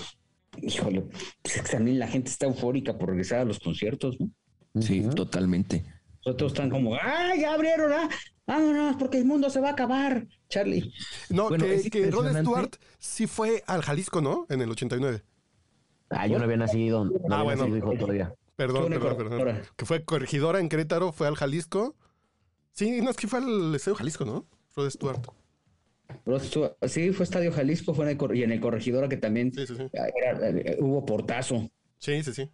híjole, 0.62 1.04
pues 1.42 1.62
también 1.70 1.98
la 1.98 2.06
gente 2.08 2.30
está 2.30 2.46
eufórica 2.46 2.96
por 2.96 3.08
regresar 3.10 3.40
a 3.40 3.44
los 3.44 3.58
conciertos, 3.58 4.16
¿no? 4.20 4.30
Sí, 4.80 5.02
totalmente. 5.14 5.84
otros 6.24 6.52
están 6.52 6.70
como, 6.70 6.94
¡ah, 6.94 7.34
ya 7.38 7.54
abrieron! 7.54 7.92
ah! 7.92 8.08
¡Vámonos, 8.46 8.96
porque 8.96 9.18
el 9.18 9.24
mundo 9.24 9.50
se 9.50 9.58
va 9.60 9.70
a 9.70 9.72
acabar! 9.72 10.26
Charlie. 10.48 10.92
No, 11.30 11.48
Bueno, 11.48 11.64
que, 11.64 11.90
que 11.90 12.10
Rod 12.10 12.26
impresionante. 12.28 12.40
Stewart 12.42 12.76
sí 12.98 13.26
fue 13.26 13.64
al 13.66 13.82
Jalisco, 13.82 14.20
¿no? 14.20 14.46
En 14.50 14.60
el 14.60 14.70
89. 14.70 15.22
Ah, 16.10 16.28
yo 16.28 16.38
no 16.38 16.44
había 16.44 16.56
nacido, 16.58 17.04
no 17.06 17.12
Ah, 17.30 17.40
había 17.40 17.42
bueno. 17.42 17.62
nacido 17.66 17.78
hijo 17.78 17.98
todavía. 17.98 18.32
Perdón, 18.56 18.90
perdón, 18.90 19.16
perdón. 19.38 19.62
Que 19.76 19.84
fue 19.84 20.04
corregidora 20.04 20.60
en 20.60 20.68
Querétaro, 20.68 21.12
fue 21.12 21.28
al 21.28 21.36
Jalisco. 21.36 21.94
Sí, 22.72 23.00
no, 23.00 23.10
es 23.10 23.16
que 23.16 23.26
fue 23.28 23.38
al 23.38 23.74
Estadio 23.74 23.96
Jalisco, 23.96 24.24
¿no? 24.24 24.46
Rod 24.74 24.90
Stewart. 24.90 25.26
Rod 26.24 26.42
Stewart, 26.42 26.76
Sí, 26.86 27.10
fue 27.12 27.24
Estadio 27.24 27.52
Jalisco, 27.52 27.94
fue 27.94 28.10
en 28.10 28.18
el, 28.20 28.36
y 28.36 28.42
en 28.42 28.52
el 28.52 28.60
Corregidora 28.60 29.08
que 29.08 29.16
también 29.16 29.52
Sí, 29.52 29.66
sí, 29.66 29.74
sí. 29.76 29.82
era- 29.92 30.48
eh, 30.50 30.76
hubo 30.80 31.04
portazo. 31.04 31.70
Sí, 31.98 32.22
sí, 32.22 32.32
sí. 32.32 32.50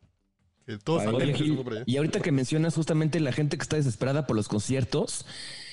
Que 0.67 0.79
todos 0.79 1.05
Oye, 1.07 1.33
allá. 1.35 1.83
y 1.87 1.97
ahorita 1.97 2.21
que 2.21 2.31
mencionas 2.31 2.75
justamente 2.77 3.19
la 3.19 3.33
gente 3.33 3.57
que 3.57 3.63
está 3.63 3.77
desesperada 3.77 4.27
por 4.29 4.37
los 4.37 4.47
conciertos, 4.49 5.27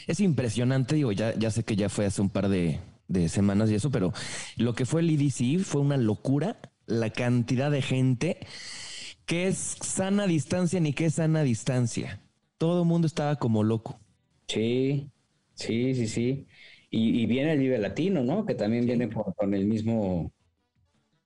es 0.08 0.20
impresionante, 0.20 0.96
digo, 0.96 1.12
ya, 1.12 1.36
ya 1.38 1.52
sé 1.52 1.64
que 1.64 1.76
ya 1.76 1.90
fue 1.90 2.08
hace 2.08 2.22
un 2.22 2.32
par 2.32 2.50
de, 2.50 2.80
de 3.08 3.30
semanas 3.30 3.70
y 3.70 3.76
eso, 3.76 3.92
pero 3.92 4.12
lo 4.58 4.74
que 4.74 4.86
fue 4.88 5.02
el 5.02 5.10
EDC 5.12 5.64
fue 5.64 5.82
una 5.82 5.98
locura, 5.98 6.60
la 6.88 7.12
cantidad 7.12 7.70
de 7.70 7.84
gente 7.84 8.40
que 9.30 9.48
es 9.48 9.78
sana 9.80 10.26
distancia 10.26 10.80
ni 10.80 10.92
que 10.92 11.06
es 11.06 11.14
sana 11.14 11.44
distancia. 11.44 12.20
Todo 12.58 12.82
el 12.82 12.88
mundo 12.88 13.06
estaba 13.06 13.36
como 13.36 13.64
loco. 13.64 14.00
Sí, 14.48 15.12
sí, 15.54 15.94
sí, 15.94 16.08
sí. 16.08 16.48
Y, 16.90 17.22
y 17.22 17.26
viene 17.28 17.54
el 17.54 17.60
Vive 17.60 17.78
Latino, 17.78 18.24
¿no? 18.24 18.44
Que 18.48 18.56
también 18.56 18.88
viene 18.88 19.08
por- 19.08 19.36
con 19.36 19.54
el 19.54 19.68
mismo, 19.68 20.34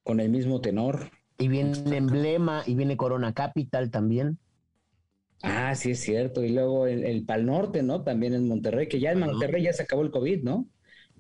con 0.04 0.20
el 0.20 0.30
mismo 0.30 0.60
tenor. 0.60 1.12
Y 1.38 1.48
viene 1.48 1.72
Emblema 1.96 2.64
y 2.68 2.76
viene 2.76 2.98
Corona 2.98 3.34
Capital 3.34 3.90
también. 3.90 4.38
Ah, 5.42 5.74
sí, 5.76 5.92
es 5.92 6.02
cierto. 6.02 6.44
Y 6.44 6.50
luego 6.50 6.88
el, 6.88 7.06
el 7.06 7.26
Pal 7.26 7.46
Norte, 7.46 7.84
¿no? 7.84 8.04
También 8.04 8.34
en 8.34 8.50
Monterrey, 8.50 8.90
que 8.90 9.00
ya 9.00 9.12
en 9.14 9.20
Monterrey 9.20 9.64
ya 9.64 9.74
se 9.74 9.84
acabó 9.84 10.02
el 10.02 10.12
COVID, 10.12 10.44
¿no? 10.44 10.70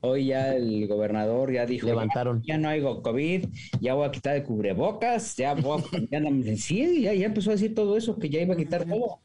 Hoy 0.05 0.27
ya 0.27 0.53
el 0.55 0.87
gobernador 0.87 1.51
ya 1.53 1.65
dijo, 1.65 1.87
Levantaron. 1.87 2.41
ya 2.43 2.57
no 2.57 2.67
hay 2.69 2.81
COVID, 2.81 3.45
ya 3.79 3.93
voy 3.93 4.05
a 4.05 4.11
quitar 4.11 4.35
el 4.35 4.43
cubrebocas, 4.43 5.35
ya 5.37 5.53
voy 5.53 5.81
a, 5.81 5.83
ya 6.11 6.19
no- 6.19 6.57
sí, 6.57 7.01
ya, 7.01 7.13
ya 7.13 7.27
empezó 7.27 7.51
a 7.51 7.53
decir 7.53 7.73
todo 7.73 7.95
eso, 7.97 8.17
que 8.19 8.29
ya 8.29 8.41
iba 8.41 8.53
a 8.53 8.57
quitar 8.57 8.85
todo. 8.85 9.19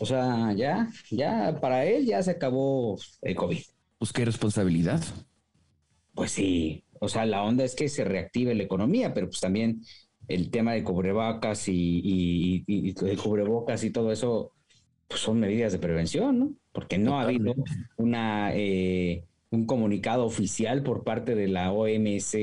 O 0.00 0.06
sea, 0.06 0.52
ya, 0.54 0.88
ya, 1.10 1.58
para 1.60 1.86
él 1.86 2.06
ya 2.06 2.22
se 2.22 2.32
acabó 2.32 2.98
el 3.22 3.36
COVID. 3.36 3.60
Pues 3.98 4.12
qué 4.12 4.24
responsabilidad. 4.24 5.02
Pues 6.14 6.32
sí, 6.32 6.84
o 7.00 7.08
sea, 7.08 7.24
la 7.26 7.42
onda 7.44 7.64
es 7.64 7.74
que 7.74 7.88
se 7.88 8.04
reactive 8.04 8.54
la 8.54 8.62
economía, 8.64 9.14
pero 9.14 9.28
pues 9.28 9.40
también 9.40 9.82
el 10.28 10.50
tema 10.50 10.72
de 10.72 10.84
cubrebocas 10.84 11.68
y, 11.68 11.72
y, 12.02 12.64
y- 12.66 12.90
y 12.90 13.08
el 13.10 13.18
cubrebocas 13.18 13.82
y 13.84 13.90
todo 13.90 14.12
eso, 14.12 14.52
pues 15.08 15.20
son 15.20 15.40
medidas 15.40 15.72
de 15.72 15.78
prevención, 15.78 16.38
¿no? 16.38 16.54
Porque 16.72 16.98
no 16.98 17.18
ha 17.18 17.22
habido 17.22 17.54
una 17.96 18.52
eh, 18.54 19.24
un 19.50 19.66
comunicado 19.66 20.24
oficial 20.24 20.82
por 20.82 21.04
parte 21.04 21.34
de 21.34 21.48
la 21.48 21.72
OMS, 21.72 22.34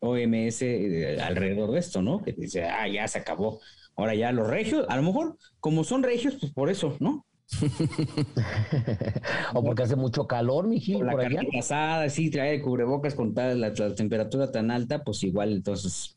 OMS 0.00 0.62
eh, 0.62 1.18
alrededor 1.22 1.72
de 1.72 1.78
esto, 1.78 2.02
¿no? 2.02 2.22
Que 2.22 2.32
dice, 2.32 2.64
ah, 2.64 2.88
ya 2.88 3.06
se 3.08 3.18
acabó. 3.18 3.60
Ahora 3.96 4.14
ya 4.14 4.32
los 4.32 4.48
regios, 4.48 4.86
a 4.88 4.96
lo 4.96 5.02
mejor, 5.02 5.36
como 5.60 5.84
son 5.84 6.02
regios, 6.02 6.36
pues 6.40 6.52
por 6.52 6.70
eso, 6.70 6.96
¿no? 7.00 7.26
o 9.54 9.62
porque 9.62 9.82
hace 9.82 9.96
mucho 9.96 10.26
calor, 10.26 10.66
mi 10.66 10.80
Gil, 10.80 10.98
Por 10.98 11.06
la 11.06 11.12
por 11.12 11.20
allá. 11.20 11.36
carne 11.36 11.58
asada, 11.58 12.08
sí, 12.08 12.30
trae 12.30 12.54
el 12.56 12.62
cubrebocas 12.62 13.14
con 13.14 13.34
tal, 13.34 13.60
la, 13.60 13.68
la 13.70 13.94
temperatura 13.94 14.50
tan 14.50 14.70
alta, 14.70 15.04
pues 15.04 15.22
igual, 15.24 15.52
entonces, 15.52 16.16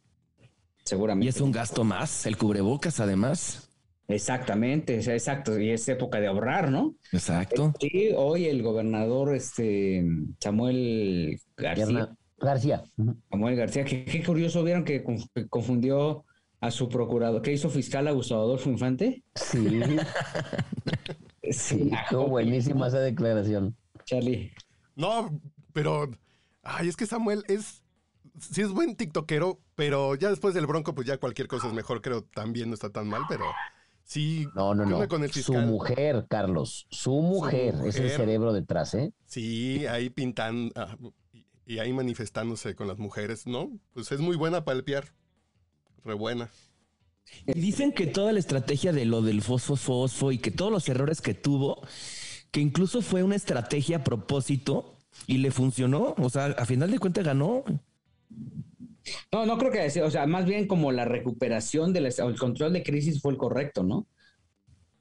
seguramente. 0.85 1.25
Y 1.25 1.29
es 1.29 1.41
un 1.41 1.51
gasto 1.51 1.83
más, 1.83 2.25
el 2.25 2.37
cubrebocas 2.37 3.01
además. 3.01 3.69
Exactamente, 4.07 4.95
exacto, 4.95 5.59
y 5.59 5.71
es 5.71 5.87
época 5.89 6.19
de 6.19 6.27
ahorrar, 6.27 6.71
¿no? 6.71 6.95
Exacto. 7.11 7.73
Sí, 7.79 8.09
hoy 8.15 8.45
el 8.45 8.61
gobernador, 8.61 9.35
este, 9.35 10.05
Samuel 10.39 11.39
García, 11.57 12.15
García. 12.37 12.83
Samuel 13.31 13.55
García, 13.55 13.83
que 13.83 14.05
qué 14.05 14.23
curioso, 14.23 14.63
vieron 14.63 14.83
que, 14.83 15.03
conf- 15.03 15.29
que 15.33 15.47
confundió 15.47 16.23
a 16.61 16.69
su 16.71 16.87
procurador. 16.87 17.41
¿Qué 17.41 17.53
hizo 17.53 17.69
fiscal 17.69 18.07
a 18.07 18.11
Gustavo 18.11 18.43
Adolfo 18.43 18.69
Infante? 18.69 19.23
Sí. 19.35 19.67
sí, 21.51 21.89
estuvo 21.91 22.27
buenísima 22.27 22.87
esa 22.87 22.99
declaración. 22.99 23.75
Charlie. 24.05 24.51
No, 24.95 25.39
pero. 25.73 26.09
Ay, 26.63 26.87
es 26.89 26.95
que 26.95 27.05
Samuel 27.05 27.43
es. 27.47 27.83
Sí 28.39 28.61
es 28.61 28.71
buen 28.71 28.95
tiktokero, 28.95 29.61
pero 29.75 30.15
ya 30.15 30.29
después 30.29 30.53
del 30.53 30.67
bronco, 30.67 30.93
pues 30.93 31.07
ya 31.07 31.17
cualquier 31.17 31.47
cosa 31.47 31.67
es 31.67 31.73
mejor, 31.73 32.01
creo. 32.01 32.23
También 32.23 32.69
no 32.69 32.73
está 32.73 32.89
tan 32.89 33.07
mal, 33.07 33.23
pero 33.29 33.45
sí. 34.05 34.47
No, 34.55 34.73
no, 34.73 34.85
no. 34.85 35.07
Con 35.07 35.23
el 35.23 35.31
su 35.31 35.53
mujer, 35.53 36.25
Carlos. 36.29 36.87
Su 36.89 37.21
mujer, 37.21 37.75
es 37.85 37.97
el 37.97 38.09
cerebro 38.09 38.53
detrás, 38.53 38.93
¿eh? 38.93 39.11
Sí, 39.25 39.85
ahí 39.87 40.09
pintando. 40.09 40.71
ah, 40.75 40.95
y 41.65 41.79
ahí 41.79 41.91
manifestándose 41.93 42.75
con 42.75 42.87
las 42.87 42.99
mujeres, 42.99 43.47
¿no? 43.47 43.71
Pues 43.93 44.11
es 44.11 44.19
muy 44.19 44.35
buena 44.35 44.63
para 44.63 44.77
el 44.77 44.83
PR. 44.83 45.07
Re 46.03 46.13
buena. 46.13 46.49
Y 47.47 47.59
dicen 47.59 47.91
que 47.91 48.05
toda 48.05 48.31
la 48.31 48.39
estrategia 48.39 48.93
de 48.93 49.05
lo 49.05 49.21
del 49.23 49.41
fosfo 49.41 49.75
fosfo 49.75 50.31
y 50.31 50.37
que 50.37 50.51
todos 50.51 50.71
los 50.71 50.87
errores 50.87 51.21
que 51.21 51.33
tuvo, 51.33 51.81
que 52.51 52.59
incluso 52.59 53.01
fue 53.01 53.23
una 53.23 53.35
estrategia 53.35 53.97
a 53.97 54.03
propósito 54.03 54.99
y 55.25 55.39
le 55.39 55.49
funcionó. 55.49 56.13
O 56.19 56.29
sea, 56.29 56.45
a 56.45 56.65
final 56.65 56.91
de 56.91 56.99
cuentas 56.99 57.25
ganó. 57.25 57.63
No, 59.31 59.45
no 59.45 59.57
creo 59.57 59.71
que 59.71 59.89
sea, 59.89 60.05
o 60.05 60.11
sea, 60.11 60.25
más 60.25 60.45
bien 60.45 60.67
como 60.67 60.91
la 60.91 61.05
recuperación 61.05 61.93
del 61.93 62.05
el 62.05 62.39
control 62.39 62.73
de 62.73 62.83
crisis 62.83 63.21
fue 63.21 63.31
el 63.31 63.37
correcto, 63.37 63.83
¿no? 63.83 64.07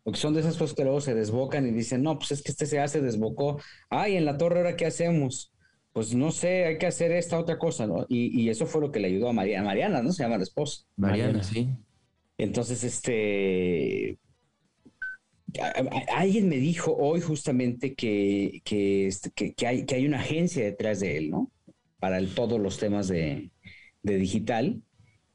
Porque 0.04 0.20
son 0.20 0.34
de 0.34 0.40
esas 0.40 0.58
cosas 0.58 0.76
que 0.76 0.84
luego 0.84 1.00
se 1.00 1.14
desbocan 1.14 1.66
y 1.66 1.70
dicen, 1.70 2.02
no, 2.02 2.18
pues 2.18 2.32
es 2.32 2.42
que 2.42 2.52
este 2.52 2.66
se 2.66 2.78
hace, 2.78 3.00
desbocó. 3.00 3.58
Ay, 3.88 4.16
en 4.16 4.26
la 4.26 4.36
torre, 4.36 4.58
¿ahora 4.58 4.76
qué 4.76 4.84
hacemos? 4.84 5.54
Pues 5.92 6.14
no 6.14 6.30
sé, 6.30 6.66
hay 6.66 6.78
que 6.78 6.86
hacer 6.86 7.10
esta 7.12 7.38
otra 7.38 7.58
cosa, 7.58 7.86
¿no? 7.86 8.04
Y, 8.08 8.38
y 8.38 8.50
eso 8.50 8.66
fue 8.66 8.82
lo 8.82 8.92
que 8.92 9.00
le 9.00 9.08
ayudó 9.08 9.30
a 9.30 9.32
Mariana. 9.32 9.64
Mariana, 9.64 10.02
¿no? 10.02 10.12
Se 10.12 10.22
llama 10.22 10.36
la 10.36 10.42
esposa. 10.42 10.84
Mariana, 10.96 11.42
sí. 11.42 11.70
Entonces, 12.36 12.84
este. 12.84 14.18
Alguien 16.12 16.48
me 16.48 16.56
dijo 16.56 16.94
hoy 16.96 17.20
justamente 17.20 17.94
que, 17.94 18.60
que, 18.64 19.06
este, 19.06 19.30
que, 19.30 19.54
que, 19.54 19.66
hay, 19.66 19.86
que 19.86 19.94
hay 19.94 20.06
una 20.06 20.18
agencia 20.18 20.64
detrás 20.64 21.00
de 21.00 21.16
él, 21.16 21.30
¿no? 21.30 21.50
Para 22.00 22.18
el, 22.18 22.34
todos 22.34 22.60
los 22.60 22.76
temas 22.76 23.06
de, 23.08 23.52
de 24.04 24.16
digital. 24.16 24.82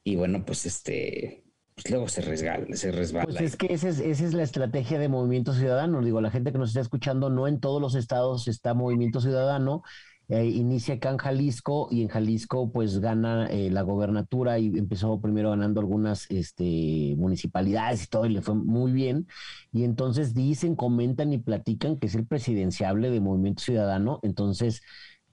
Y 0.06 0.16
bueno, 0.16 0.46
pues 0.46 0.66
este, 0.66 1.44
pues 1.76 1.90
luego 1.92 2.08
se 2.08 2.22
resbala, 2.22 2.66
se 2.76 2.92
resbala. 2.92 3.26
Pues 3.26 3.42
es 3.42 3.58
que 3.58 3.74
esa 3.74 3.90
es, 3.90 4.00
esa 4.00 4.26
es 4.26 4.34
la 4.34 4.44
estrategia 4.44 4.98
de 4.98 5.10
Movimiento 5.10 5.54
Ciudadano. 5.54 6.02
Digo, 6.02 6.22
la 6.22 6.32
gente 6.32 6.54
que 6.54 6.58
nos 6.58 6.70
está 6.70 6.82
escuchando, 6.82 7.30
no 7.30 7.48
en 7.48 7.60
todos 7.60 7.82
los 7.82 7.96
estados 7.96 8.48
está 8.48 8.74
Movimiento 8.74 9.20
Ciudadano. 9.20 9.84
Eh, 10.30 10.46
inicia 10.46 10.96
acá 10.96 11.10
en 11.10 11.18
Jalisco 11.18 11.88
y 11.90 12.04
en 12.04 12.08
Jalisco 12.08 12.72
pues 12.72 13.00
gana 13.00 13.48
eh, 13.48 13.72
la 13.72 13.82
gobernatura 13.82 14.60
y 14.60 14.68
empezó 14.78 15.20
primero 15.20 15.50
ganando 15.50 15.82
algunas 15.82 16.30
este, 16.30 17.16
municipalidades 17.18 18.04
y 18.04 18.08
todo 18.08 18.28
y 18.28 18.30
le 18.30 18.44
fue 18.44 18.54
muy 18.54 18.92
bien. 18.92 19.28
Y 19.72 19.84
entonces 19.84 20.36
dicen, 20.36 20.76
comentan 20.76 21.34
y 21.34 21.40
platican 21.40 21.98
que 21.98 22.06
es 22.06 22.16
el 22.16 22.28
presidenciable 22.28 23.10
de 23.10 23.20
Movimiento 23.20 23.64
Ciudadano. 23.64 24.20
Entonces 24.22 24.82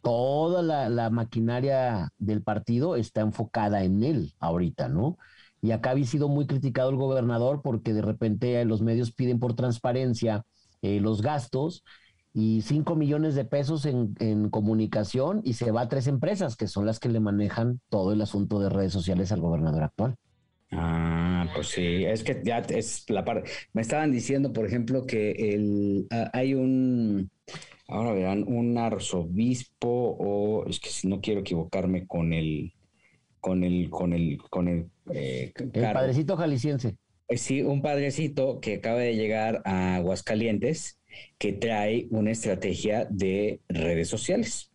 toda 0.07 0.63
la, 0.63 1.11
maquinaria 1.11 2.11
del 2.19 2.41
partido 2.41 2.95
está 2.95 3.23
enfocada 3.23 3.83
en 3.83 4.05
él 4.05 4.35
ahorita, 4.39 4.89
¿no? 4.89 5.19
Y 5.61 5.73
acá 5.73 5.91
había 5.91 6.07
sido 6.07 6.29
muy 6.29 6.47
criticado 6.47 6.91
el 6.91 6.97
gobernador 6.97 7.61
porque 7.61 7.93
de 7.93 8.03
repente 8.03 8.65
los 8.65 8.83
medios 8.83 9.11
piden 9.11 9.41
por 9.41 9.57
transparencia 9.57 10.45
eh, 10.81 11.01
los 11.01 11.23
gastos 11.23 11.83
y 12.33 12.63
5 12.63 12.95
millones 12.95 13.35
de 13.35 13.47
pesos 13.47 13.85
en, 13.85 14.49
comunicación 14.51 15.41
y 15.43 15.55
se 15.55 15.73
va 15.73 15.81
a 15.81 15.89
tres 15.89 16.07
empresas 16.07 16.55
que 16.55 16.69
son 16.69 16.87
las 16.87 17.01
que 17.01 17.09
le 17.09 17.19
manejan 17.19 17.81
todo 17.89 18.13
el 18.13 18.23
asunto 18.23 18.61
de 18.61 18.69
redes 18.69 18.93
sociales 18.93 19.33
al 19.33 19.41
gobernador 19.41 19.83
actual. 19.83 20.15
Ah, 20.73 21.47
pues 21.55 21.69
sí, 21.69 22.05
es 22.05 22.25
que 22.25 22.41
ya 22.45 22.59
es 22.59 23.09
la 23.09 23.25
parte. 23.25 23.51
Me 23.73 23.83
estaban 23.83 24.11
diciendo, 24.11 24.53
por 24.53 24.67
ejemplo, 24.67 25.07
que 25.07 25.31
el, 25.31 26.07
uh, 26.11 26.29
hay 26.33 26.55
un, 26.55 27.31
ahora 27.89 28.13
verán, 28.13 28.45
un 28.47 28.77
arzobispo 28.77 29.89
o 29.89 30.67
es 30.69 30.81
que 30.81 30.89
si 30.89 31.09
no 31.09 31.21
quiero 31.21 31.41
equivocarme 31.41 32.07
con 32.07 32.33
el, 32.33 32.73
con 33.41 33.63
el, 33.63 33.91
con 33.91 34.13
el, 34.13 34.39
con 34.51 34.69
el, 34.69 34.91
eh, 35.13 35.53
el 35.57 35.83
padrecito 35.93 36.37
jalisciense. 36.37 36.97
Eh, 37.29 37.39
sí, 37.39 37.63
un 37.63 37.83
padrecito 37.83 38.61
que 38.61 38.75
acaba 38.75 39.01
de 39.01 39.15
llegar 39.15 39.63
a 39.65 39.97
Aguascalientes 39.97 40.99
que 41.39 41.53
trae 41.53 42.09
una 42.11 42.33
estrategia 42.33 43.07
de 43.09 43.61
redes 43.69 44.09
sociales. 44.09 44.71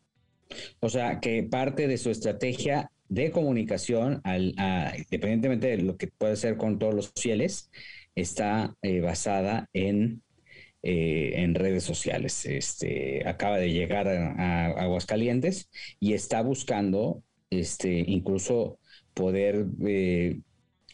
O 0.79 0.89
sea, 0.89 1.19
que 1.19 1.43
parte 1.43 1.87
de 1.87 1.97
su 1.97 2.09
estrategia 2.09 2.91
de 3.11 3.31
comunicación, 3.31 4.21
al, 4.23 4.55
a, 4.57 4.93
independientemente 4.97 5.67
de 5.67 5.83
lo 5.83 5.97
que 5.97 6.07
puede 6.07 6.37
ser 6.37 6.55
con 6.55 6.79
todos 6.79 6.93
los 6.95 7.11
fieles, 7.19 7.69
está 8.15 8.73
eh, 8.81 9.01
basada 9.01 9.69
en, 9.73 10.23
eh, 10.81 11.33
en, 11.35 11.53
redes 11.55 11.83
sociales. 11.83 12.45
Este, 12.45 13.27
acaba 13.27 13.57
de 13.57 13.73
llegar 13.73 14.07
a, 14.07 14.67
Aguascalientes 14.67 15.69
y 15.99 16.13
está 16.13 16.41
buscando 16.41 17.21
este, 17.49 17.99
incluso 18.07 18.79
poder 19.13 19.65
eh, 19.85 20.39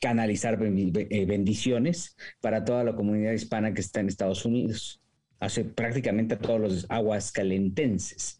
canalizar 0.02 0.58
bendiciones 0.58 2.18
para 2.42 2.66
toda 2.66 2.84
la 2.84 2.96
comunidad 2.96 3.34
hispana 3.34 3.76
que 3.76 3.82
está 3.82 4.00
en 4.00 4.08
Estados 4.08 4.44
Unidos 4.44 5.02
hace 5.40 5.64
prácticamente 5.66 6.36
a 6.36 6.40
todos 6.40 6.60
los 6.60 6.86
aguascalentenses. 6.90 8.37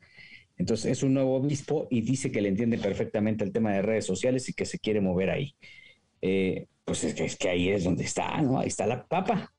Entonces 0.58 0.92
es 0.92 1.04
un 1.04 1.14
nuevo 1.14 1.36
obispo 1.36 1.88
y 1.90 2.02
dice 2.02 2.32
que 2.32 2.42
le 2.42 2.50
entiende 2.50 2.78
perfectamente 2.78 3.44
el 3.44 3.52
tema 3.52 3.72
de 3.74 3.82
redes 3.82 4.06
sociales 4.06 4.50
y 4.50 4.54
que 4.54 4.66
se 4.66 4.80
quiere 4.80 5.02
mover 5.02 5.30
ahí. 5.30 5.56
Eh, 6.22 6.68
pues 6.84 7.04
es 7.04 7.14
que, 7.14 7.26
es 7.26 7.36
que, 7.38 7.50
ahí 7.50 7.70
es 7.70 7.84
donde 7.84 8.04
está, 8.04 8.42
¿no? 8.42 8.60
Ahí 8.60 8.68
está 8.68 8.88
la 8.88 9.06
papa. 9.06 9.54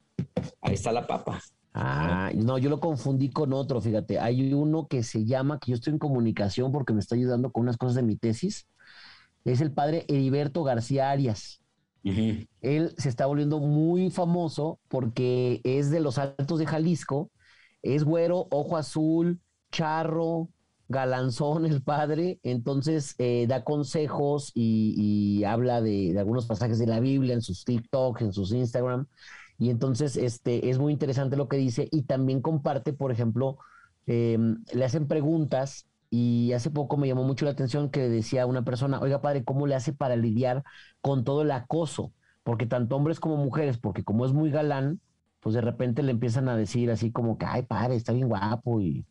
Ahí 0.61 0.75
está 0.75 0.93
la 0.93 1.07
papa. 1.07 1.41
Ah, 1.75 2.33
no, 2.35 2.59
yo 2.59 2.71
lo 2.71 2.81
confundí 2.81 3.31
con 3.31 3.53
otro, 3.53 3.81
fíjate. 3.81 4.19
Hay 4.19 4.53
uno 4.53 4.89
que 4.89 5.05
se 5.05 5.25
llama, 5.25 5.61
que 5.61 5.71
yo 5.71 5.75
estoy 5.77 5.93
en 5.93 5.99
comunicación 5.99 6.73
porque 6.73 6.93
me 6.93 7.01
está 7.01 7.15
ayudando 7.15 7.53
con 7.53 7.63
unas 7.63 7.77
cosas 7.77 7.95
de 7.97 8.03
mi 8.03 8.17
tesis. 8.17 8.67
Es 9.45 9.61
el 9.61 9.73
padre 9.73 10.05
Heriberto 10.09 10.65
García 10.65 11.11
Arias. 11.11 11.61
Uh 12.05 12.11
-huh. 12.11 12.49
Él 12.63 12.95
se 12.97 13.09
está 13.09 13.27
volviendo 13.27 13.61
muy 13.61 14.11
famoso 14.11 14.81
porque 14.89 15.61
es 15.63 15.91
de 15.91 16.01
los 16.01 16.19
altos 16.19 16.59
de 16.59 16.67
Jalisco, 16.67 17.31
es 17.83 18.03
güero, 18.03 18.49
ojo 18.51 18.77
azul, 18.77 19.41
charro, 19.71 20.49
galanzón 20.89 21.67
el 21.67 21.83
padre, 21.83 22.41
entonces 22.43 23.15
eh, 23.19 23.47
da 23.47 23.63
consejos 23.65 24.53
y, 24.55 25.45
habla 25.45 25.81
de, 25.83 26.15
algunos 26.19 26.47
pasajes 26.47 26.79
de 26.79 26.87
la 26.87 27.01
Biblia 27.01 27.35
en 27.35 27.43
sus 27.43 27.65
TikTok, 27.65 28.21
en 28.23 28.33
sus 28.33 28.53
Instagram, 28.53 29.07
y 29.59 29.71
entonces 29.71 30.17
este, 30.17 30.71
es 30.71 30.79
muy 30.79 30.93
interesante 30.93 31.37
lo 31.37 31.49
que 31.49 31.57
dice 31.57 31.89
y 31.91 32.03
también 32.03 32.41
comparte, 32.41 32.93
por 32.93 33.13
ejemplo, 33.13 33.59
eh, 34.07 34.39
le 34.73 34.85
hacen 34.85 35.07
preguntas 35.09 35.87
y 36.11 36.53
hace 36.53 36.71
poco 36.71 36.97
me 36.97 37.09
llamó 37.09 37.25
mucho 37.25 37.45
la 37.45 37.51
atención 37.51 37.91
que 37.91 38.09
decía 38.09 38.47
una 38.47 38.65
persona, 38.65 39.01
oiga 39.01 39.21
padre, 39.21 39.45
¿cómo 39.45 39.67
le 39.67 39.75
hace 39.75 39.93
para 39.93 40.17
lidiar 40.17 40.65
con 41.01 41.25
todo 41.25 41.43
el 41.43 41.51
acoso? 41.51 42.13
Porque 42.45 42.67
tanto 42.67 42.97
hombres 42.97 43.21
como 43.21 43.37
mujeres, 43.37 43.79
porque 43.79 44.05
como 44.05 44.25
es 44.25 44.33
muy 44.33 44.51
galán, 44.51 45.01
pues 45.41 45.55
de 45.55 45.61
repente 45.61 46.03
le 46.03 46.13
empiezan 46.13 46.49
a 46.49 46.57
decir 46.57 46.91
así 46.91 47.13
como 47.13 47.37
que, 47.37 47.47
ay 47.47 47.63
padre, 47.63 47.97
está 47.97 48.13
bien 48.13 48.29
guapo 48.29 48.81
y 48.81 49.05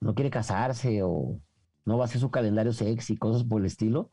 no 0.00 0.14
quiere 0.14 0.30
casarse 0.30 1.02
o 1.02 1.38
no 1.84 1.98
va 1.98 2.04
a 2.04 2.06
hacer 2.06 2.20
su 2.20 2.30
calendario 2.30 2.72
sexy, 2.72 3.16
cosas 3.16 3.44
por 3.44 3.60
el 3.60 3.66
estilo. 3.66 4.10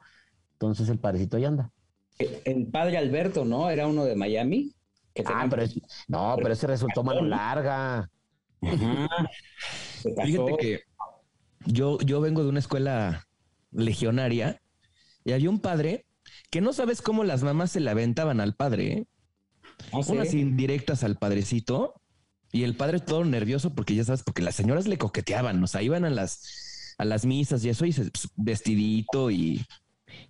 Entonces 0.54 0.90
el 0.90 1.00
padrecito 1.00 1.38
ahí 1.38 1.46
anda. 1.46 1.72
El 2.18 2.68
padre 2.68 2.98
Alberto, 2.98 3.46
¿no? 3.46 3.70
Era 3.70 3.88
uno 3.88 4.06
de 4.06 4.16
Miami. 4.16 4.74
Que 5.14 5.24
ah, 5.26 5.48
pero 5.50 5.64
es, 5.64 5.80
no, 6.08 6.36
pero 6.38 6.54
ese 6.54 6.68
resultó 6.68 7.04
mano 7.04 7.22
larga. 7.22 8.10
Fíjate 10.02 10.58
que 10.60 10.82
yo, 11.66 11.98
yo 12.00 12.22
vengo 12.22 12.44
de 12.44 12.50
una 12.50 12.60
escuela 12.60 13.28
legionaria 13.72 14.62
y 15.24 15.32
había 15.32 15.50
un 15.50 15.60
padre 15.60 16.06
que 16.50 16.62
no 16.62 16.74
sabes 16.74 17.02
cómo 17.02 17.24
las 17.24 17.44
mamás 17.44 17.72
se 17.72 17.80
le 17.80 17.90
aventaban 17.90 18.40
al 18.40 18.56
padre. 18.56 18.94
¿eh? 18.94 19.08
¿Ah? 19.92 20.02
Unas 20.08 20.34
indirectas 20.34 21.04
al 21.04 21.18
padrecito 21.18 22.02
y 22.52 22.64
el 22.64 22.76
padre 22.76 23.00
todo 23.00 23.26
nervioso 23.26 23.74
porque 23.74 23.96
ya 23.96 24.04
sabes, 24.04 24.24
porque 24.24 24.42
las 24.42 24.56
señoras 24.56 24.88
le 24.88 24.98
coqueteaban, 24.98 25.64
o 25.64 25.68
sea, 25.68 25.82
iban 25.82 26.06
a 26.06 26.10
las, 26.10 26.96
a 26.98 27.06
las 27.06 27.26
misas 27.26 27.64
y 27.66 27.70
eso 27.70 27.86
y 27.86 27.92
se, 27.92 28.10
pues, 28.10 28.30
vestidito 28.36 29.32
y 29.32 29.66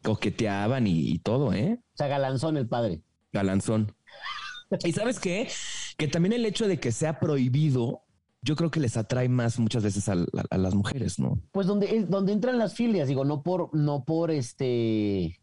coqueteaban 0.04 0.88
y, 0.88 1.12
y, 1.12 1.20
todo, 1.20 1.54
¿eh? 1.54 1.80
O 1.94 1.98
sea, 1.98 2.08
galanzón 2.08 2.58
el 2.58 2.68
padre. 2.68 3.02
Galanzón. 3.32 3.96
y 4.84 4.92
sabes 4.92 5.20
qué? 5.20 5.50
Que 5.98 6.08
también 6.08 6.34
el 6.34 6.46
hecho 6.46 6.68
de 6.68 6.80
que 6.80 6.92
sea 6.92 7.20
prohibido 7.20 8.04
yo 8.44 8.56
creo 8.56 8.72
que 8.72 8.80
les 8.80 8.96
atrae 8.96 9.28
más 9.28 9.60
muchas 9.60 9.84
veces 9.84 10.08
a, 10.08 10.14
a, 10.14 10.44
a, 10.52 10.58
las 10.58 10.74
mujeres, 10.74 11.20
¿no? 11.20 11.42
Pues 11.52 11.68
donde, 11.68 12.06
donde 12.08 12.32
entran 12.32 12.58
las 12.58 12.76
filias, 12.76 13.08
digo, 13.08 13.26
no 13.26 13.42
por, 13.42 13.76
no 13.76 14.06
por 14.06 14.32
este 14.32 15.38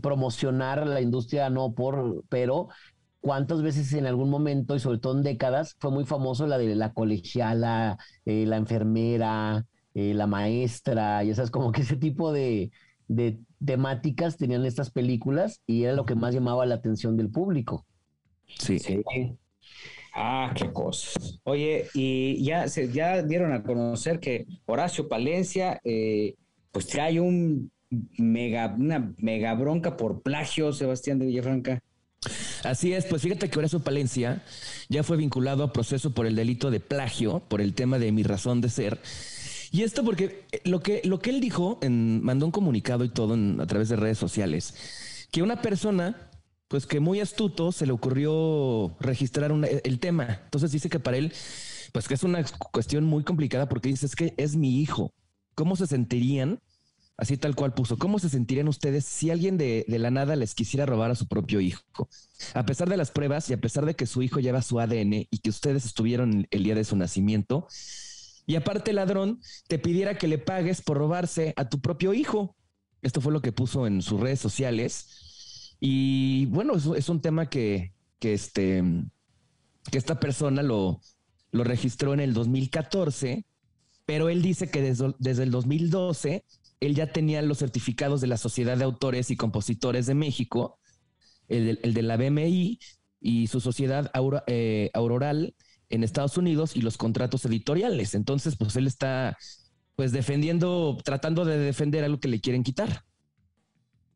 promocionar 0.00 0.86
la 0.86 1.00
industria, 1.00 1.48
no 1.48 1.74
por, 1.74 2.24
pero 2.28 2.68
cuántas 3.22 3.62
veces 3.62 3.90
en 3.94 4.04
algún 4.04 4.28
momento 4.28 4.76
y 4.76 4.80
sobre 4.80 4.98
todo 4.98 5.16
en 5.16 5.22
décadas 5.22 5.76
fue 5.78 5.90
muy 5.90 6.04
famoso 6.04 6.46
la 6.46 6.58
de 6.58 6.74
la 6.74 6.92
colegiala, 6.92 7.96
la 8.26 8.56
enfermera, 8.56 9.64
eh, 9.94 10.14
la 10.14 10.26
maestra, 10.26 11.22
y 11.22 11.30
esas 11.30 11.50
como 11.50 11.70
que 11.70 11.82
ese 11.82 11.96
tipo 11.96 12.32
de, 12.32 12.70
de, 13.08 13.38
temáticas 13.64 14.38
tenían 14.38 14.64
estas 14.64 14.90
películas 14.90 15.60
y 15.66 15.84
era 15.84 15.92
lo 15.92 16.06
que 16.06 16.14
más 16.14 16.34
llamaba 16.34 16.66
la 16.66 16.76
atención 16.76 17.16
del 17.16 17.30
público. 17.30 17.86
Sí. 18.58 18.78
Sí. 18.78 19.02
Ah, 20.14 20.52
qué 20.56 20.72
cosas. 20.72 21.38
Oye, 21.44 21.88
y 21.94 22.42
ya 22.42 22.68
se 22.68 22.90
ya 22.90 23.22
dieron 23.22 23.52
a 23.52 23.62
conocer 23.62 24.18
que 24.18 24.46
Horacio 24.66 25.08
Palencia, 25.08 25.80
eh, 25.84 26.34
pues 26.70 26.86
trae 26.86 27.20
un 27.20 27.70
mega, 28.18 28.74
una 28.78 29.14
mega 29.18 29.54
bronca 29.54 29.96
por 29.96 30.22
plagio, 30.22 30.72
Sebastián 30.72 31.18
de 31.18 31.26
Villafranca. 31.26 31.82
Así 32.64 32.92
es, 32.92 33.04
pues 33.06 33.22
fíjate 33.22 33.50
que 33.50 33.58
Horacio 33.58 33.80
Palencia 33.80 34.42
ya 34.88 35.02
fue 35.02 35.16
vinculado 35.16 35.64
a 35.64 35.72
proceso 35.72 36.10
por 36.12 36.26
el 36.26 36.36
delito 36.36 36.70
de 36.70 36.80
plagio, 36.80 37.40
por 37.48 37.60
el 37.60 37.74
tema 37.74 37.98
de 37.98 38.12
mi 38.12 38.22
razón 38.22 38.60
de 38.60 38.68
ser. 38.68 39.00
Y 39.72 39.82
esto 39.82 40.04
porque 40.04 40.44
eh, 40.52 40.60
lo 40.64 40.80
que, 40.80 41.00
lo 41.04 41.18
que 41.20 41.30
él 41.30 41.40
dijo, 41.40 41.78
en, 41.82 42.22
mandó 42.22 42.46
un 42.46 42.52
comunicado 42.52 43.04
y 43.04 43.08
todo 43.08 43.34
en- 43.34 43.60
a 43.60 43.66
través 43.66 43.88
de 43.88 43.96
redes 43.96 44.18
sociales, 44.18 44.74
que 45.30 45.42
una 45.42 45.60
persona, 45.62 46.30
pues 46.68 46.86
que 46.86 47.00
muy 47.00 47.20
astuto, 47.20 47.72
se 47.72 47.86
le 47.86 47.92
ocurrió 47.92 48.94
registrar 49.00 49.50
una- 49.50 49.66
el 49.66 49.98
tema. 49.98 50.40
Entonces 50.44 50.70
dice 50.72 50.88
que 50.88 51.00
para 51.00 51.16
él, 51.16 51.32
pues 51.92 52.06
que 52.06 52.14
es 52.14 52.22
una 52.22 52.44
cuestión 52.70 53.04
muy 53.04 53.24
complicada 53.24 53.68
porque 53.68 53.88
dice, 53.88 54.06
es 54.06 54.14
que 54.14 54.34
es 54.36 54.56
mi 54.56 54.80
hijo. 54.80 55.12
¿Cómo 55.54 55.74
se 55.76 55.86
sentirían? 55.86 56.60
Así 57.22 57.36
tal 57.36 57.54
cual 57.54 57.72
puso. 57.72 57.98
¿Cómo 57.98 58.18
se 58.18 58.28
sentirían 58.28 58.66
ustedes 58.66 59.04
si 59.04 59.30
alguien 59.30 59.56
de, 59.56 59.84
la 59.86 60.10
nada 60.10 60.34
les 60.34 60.56
quisiera 60.56 60.86
robar 60.86 61.12
a 61.12 61.14
su 61.14 61.28
propio 61.28 61.60
hijo? 61.60 61.80
A 62.52 62.66
pesar 62.66 62.88
de 62.88 62.96
las 62.96 63.12
pruebas 63.12 63.48
y 63.48 63.52
a 63.52 63.60
pesar 63.60 63.86
de 63.86 63.94
que 63.94 64.06
su 64.06 64.22
hijo 64.22 64.40
lleva 64.40 64.60
su 64.60 64.80
ADN 64.80 65.28
y 65.30 65.38
que 65.38 65.50
ustedes 65.50 65.86
estuvieron 65.86 66.48
el 66.50 66.64
día 66.64 66.74
de 66.74 66.82
su 66.82 66.96
nacimiento, 66.96 67.68
y 68.44 68.56
aparte 68.56 68.90
el 68.90 68.96
ladrón 68.96 69.40
te 69.68 69.78
pidiera 69.78 70.18
que 70.18 70.26
le 70.26 70.38
pagues 70.38 70.82
por 70.82 70.98
robarse 70.98 71.54
a 71.56 71.68
tu 71.68 71.80
propio 71.80 72.12
hijo. 72.12 72.56
Esto 73.02 73.20
fue 73.20 73.32
lo 73.32 73.40
que 73.40 73.52
puso 73.52 73.86
en 73.86 74.02
sus 74.02 74.18
redes 74.18 74.40
sociales. 74.40 75.76
Y 75.78 76.46
bueno, 76.46 76.74
es, 76.74 76.86
es 76.86 77.08
un 77.08 77.20
tema 77.20 77.48
que, 77.48 77.92
que, 78.18 78.34
este, 78.34 78.82
que 79.92 79.98
esta 79.98 80.18
persona 80.18 80.64
lo, 80.64 81.00
lo 81.52 81.62
registró 81.62 82.14
en 82.14 82.18
el 82.18 82.34
2014, 82.34 83.46
pero 84.06 84.28
él 84.28 84.42
dice 84.42 84.72
que 84.72 84.82
desde, 84.82 85.14
desde 85.20 85.44
el 85.44 85.52
2012 85.52 86.44
él 86.86 86.94
ya 86.94 87.12
tenía 87.12 87.42
los 87.42 87.58
certificados 87.58 88.20
de 88.20 88.26
la 88.26 88.36
Sociedad 88.36 88.76
de 88.76 88.84
Autores 88.84 89.30
y 89.30 89.36
Compositores 89.36 90.06
de 90.06 90.14
México, 90.14 90.78
el, 91.48 91.66
de- 91.66 91.80
el 91.82 91.94
de 91.94 92.02
la 92.02 92.16
BMI 92.16 92.78
y 93.20 93.46
su 93.46 93.60
sociedad 93.60 94.10
Aura- 94.14 94.44
eh, 94.46 94.90
Auroral 94.94 95.54
en 95.90 96.04
Estados 96.04 96.36
Unidos 96.38 96.76
y 96.76 96.82
los 96.82 96.96
contratos 96.98 97.44
editoriales. 97.44 98.14
Entonces, 98.14 98.56
pues 98.56 98.76
él 98.76 98.86
está 98.86 99.36
pues 99.96 100.12
defendiendo, 100.12 100.98
tratando 101.04 101.44
de 101.44 101.58
defender 101.58 102.02
algo 102.04 102.18
que 102.20 102.28
le 102.28 102.40
quieren 102.40 102.62
quitar. 102.64 103.02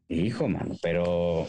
Hijo, 0.09 0.49
mano, 0.49 0.77
pero 0.83 1.47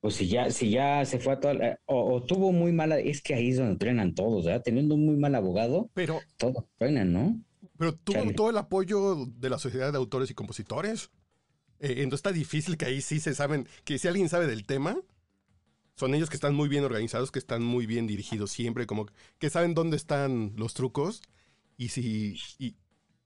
pues 0.00 0.14
si 0.16 0.28
ya, 0.28 0.50
si 0.50 0.70
ya 0.70 1.04
se 1.04 1.18
fue 1.18 1.32
a 1.34 1.40
toda 1.40 1.54
la- 1.54 1.78
o, 1.86 2.14
o 2.14 2.22
tuvo 2.22 2.52
muy 2.52 2.72
mala, 2.72 2.98
es 2.98 3.22
que 3.22 3.34
ahí 3.34 3.50
es 3.50 3.56
donde 3.58 3.76
trenan 3.76 4.14
todos, 4.14 4.44
¿verdad? 4.44 4.62
Teniendo 4.64 4.94
un 4.94 5.06
muy 5.06 5.16
mal 5.16 5.34
abogado, 5.34 5.90
Pero, 5.94 6.20
todos 6.36 6.64
trenan, 6.78 7.12
¿no? 7.12 7.40
Pero 7.78 7.94
tuvo 7.94 8.18
Chale. 8.20 8.34
todo 8.34 8.50
el 8.50 8.58
apoyo 8.58 9.26
de 9.26 9.50
la 9.50 9.58
Sociedad 9.58 9.92
de 9.92 9.98
Autores 9.98 10.30
y 10.30 10.34
Compositores. 10.34 11.10
Eh, 11.78 11.96
entonces 11.98 12.18
está 12.20 12.32
difícil 12.32 12.76
que 12.76 12.86
ahí 12.86 13.00
sí 13.02 13.20
se 13.20 13.34
saben, 13.34 13.68
que 13.84 13.98
si 13.98 14.08
alguien 14.08 14.28
sabe 14.28 14.46
del 14.46 14.64
tema, 14.64 14.96
son 15.96 16.14
ellos 16.14 16.28
que 16.30 16.36
están 16.36 16.54
muy 16.54 16.68
bien 16.68 16.84
organizados, 16.84 17.30
que 17.30 17.38
están 17.38 17.62
muy 17.62 17.86
bien 17.86 18.06
dirigidos 18.06 18.50
siempre, 18.50 18.86
como 18.86 19.06
que 19.38 19.50
saben 19.50 19.74
dónde 19.74 19.96
están 19.96 20.52
los 20.56 20.74
trucos. 20.74 21.22
Y 21.78 21.88
si, 21.88 22.36
y, 22.58 22.76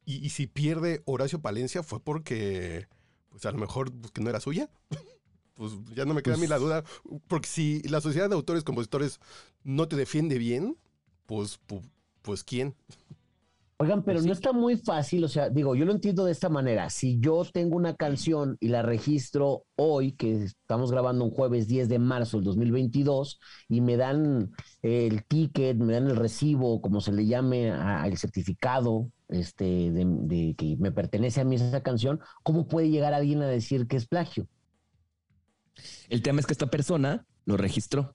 y- 0.04 0.26
y 0.26 0.30
si 0.30 0.46
pierde 0.46 1.02
Horacio 1.04 1.40
Palencia 1.40 1.82
fue 1.82 2.02
porque, 2.02 2.88
pues 3.28 3.44
a 3.46 3.52
lo 3.52 3.58
mejor 3.58 3.92
pues, 3.92 4.10
que 4.12 4.20
no 4.20 4.30
era 4.30 4.40
suya. 4.40 4.70
Pues 5.54 5.72
ya 5.94 6.06
no 6.06 6.14
me 6.14 6.22
queda 6.22 6.36
a 6.36 6.38
mí 6.38 6.46
la 6.46 6.56
duda. 6.58 6.84
Porque 7.28 7.46
si 7.46 7.82
la 7.82 8.00
Sociedad 8.00 8.30
de 8.30 8.34
Autores 8.34 8.62
y 8.62 8.64
Compositores 8.64 9.20
no 9.62 9.88
te 9.88 9.96
defiende 9.96 10.38
bien, 10.38 10.78
pues, 11.26 11.60
pu- 11.68 11.86
pues 12.22 12.44
¿quién? 12.44 12.74
Oigan, 13.82 14.02
pero 14.02 14.18
Pues 14.18 14.26
no 14.26 14.32
está 14.34 14.52
muy 14.52 14.76
fácil, 14.76 15.24
o 15.24 15.28
sea, 15.28 15.48
digo, 15.48 15.74
yo 15.74 15.86
lo 15.86 15.92
entiendo 15.92 16.26
de 16.26 16.32
esta 16.32 16.50
manera. 16.50 16.90
Si 16.90 17.18
yo 17.18 17.46
tengo 17.50 17.78
una 17.78 17.94
canción 17.94 18.58
y 18.60 18.68
la 18.68 18.82
registro 18.82 19.64
hoy, 19.74 20.12
que 20.12 20.44
estamos 20.44 20.92
grabando 20.92 21.24
un 21.24 21.30
jueves 21.30 21.66
10 21.66 21.88
de 21.88 21.98
marzo 21.98 22.36
del 22.36 22.44
2022, 22.44 23.40
y 23.70 23.80
me 23.80 23.96
dan 23.96 24.52
el 24.82 25.24
ticket, 25.24 25.78
me 25.78 25.94
dan 25.94 26.08
el 26.08 26.16
recibo, 26.16 26.82
como 26.82 27.00
se 27.00 27.12
le 27.12 27.24
llame, 27.24 27.70
al 27.70 28.18
certificado 28.18 29.10
este, 29.30 29.64
de, 29.64 30.04
de 30.04 30.54
que 30.58 30.76
me 30.78 30.92
pertenece 30.92 31.40
a 31.40 31.44
mí 31.44 31.56
esa 31.56 31.82
canción, 31.82 32.20
¿cómo 32.42 32.68
puede 32.68 32.90
llegar 32.90 33.14
alguien 33.14 33.40
a 33.40 33.46
decir 33.46 33.86
que 33.86 33.96
es 33.96 34.06
plagio? 34.06 34.46
El 36.10 36.20
tema 36.20 36.40
es 36.40 36.46
que 36.46 36.52
esta 36.52 36.66
persona 36.66 37.24
lo 37.46 37.56
registró. 37.56 38.14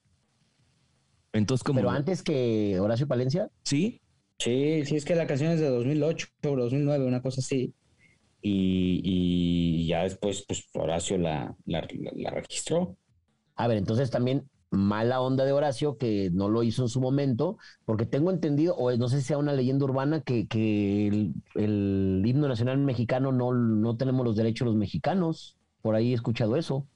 Entonces, 1.34 1.63
como 1.63 1.78
Pero 1.78 1.89
antes 1.89 2.21
que 2.21 2.80
Horacio 2.80 3.08
Palencia, 3.08 3.49
sí, 3.63 4.04
Sí, 4.38 4.86
sí, 4.86 4.95
es 4.98 5.06
que 5.06 5.15
la 5.15 5.28
canción 5.28 5.52
es 5.52 5.60
de 5.60 5.69
2008 5.69 6.28
o 6.45 6.56
2009, 6.56 7.06
una 7.06 7.21
cosa 7.21 7.41
así. 7.41 7.74
Y, 8.41 9.02
y 9.04 9.88
ya 9.88 10.04
después, 10.04 10.45
pues 10.48 10.67
Horacio 10.74 11.17
la, 11.17 11.56
la, 11.65 11.82
la- 11.82 12.12
la 12.15 12.30
registró. 12.32 12.98
A 13.56 13.67
ver, 13.67 13.78
entonces 13.78 14.12
también 14.12 14.50
mala 14.71 15.21
onda 15.21 15.45
de 15.45 15.54
Horacio 15.54 15.98
que 15.98 16.30
no 16.34 16.50
lo 16.50 16.63
hizo 16.63 16.84
en 16.84 16.89
su 16.89 17.02
momento, 17.02 17.58
porque 17.86 18.06
tengo 18.06 18.32
entendido, 18.32 18.76
o 18.76 18.95
no 18.98 19.10
sé 19.10 19.21
si 19.21 19.28
sea 19.28 19.38
una 19.38 19.54
leyenda 19.54 19.86
urbana, 19.86 20.21
que, 20.21 20.48
que 20.48 21.08
el, 21.08 21.34
el 21.56 22.24
himno 22.26 22.48
nacional 22.48 22.78
mexicano 22.80 23.32
no, 23.32 23.54
no 23.54 23.98
tenemos 23.98 24.26
los 24.26 24.36
derechos 24.36 24.67
los 24.67 24.76
mexicanos. 24.76 25.58
Por 25.82 25.95
ahí 25.95 26.12
he 26.12 26.15
escuchado 26.15 26.58
eso. 26.58 26.88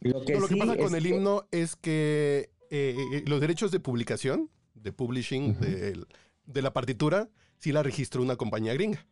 Lo 0.00 0.24
que, 0.24 0.34
No, 0.34 0.40
lo 0.40 0.48
que 0.48 0.54
sí 0.54 0.60
pasa 0.60 0.76
con 0.76 0.94
el 0.94 1.02
que- 1.02 1.08
himno 1.08 1.44
es 1.50 1.76
que 1.76 2.50
eh, 2.70 2.96
eh, 3.14 3.24
los 3.26 3.40
derechos 3.40 3.70
de 3.72 3.80
publicación, 3.80 4.50
de 4.82 4.92
publishing, 4.92 5.50
Ujú. 5.52 5.60
del- 5.64 6.06
de, 6.46 6.62
la 6.62 6.72
partitura, 6.72 7.28
sí 7.58 7.72
la 7.72 7.82
registró 7.82 8.22
una 8.22 8.36
compañía 8.36 8.74
gringa. 8.74 9.06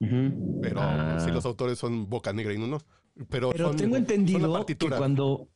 Ujú. 0.00 0.60
Pero 0.62 0.80
Ah. 0.80 1.18
si 1.24 1.30
los 1.30 1.44
autores 1.46 1.78
son 1.78 2.08
Boca 2.10 2.32
Negra 2.32 2.52
y 2.52 2.58
no, 2.58 2.66
no. 2.66 2.78
Pero, 3.30 3.50
Pero 3.50 3.68
son- 3.68 3.76
tengo 3.76 3.96
entendido 3.96 4.66
que 4.66 4.76
cuando 4.76 5.48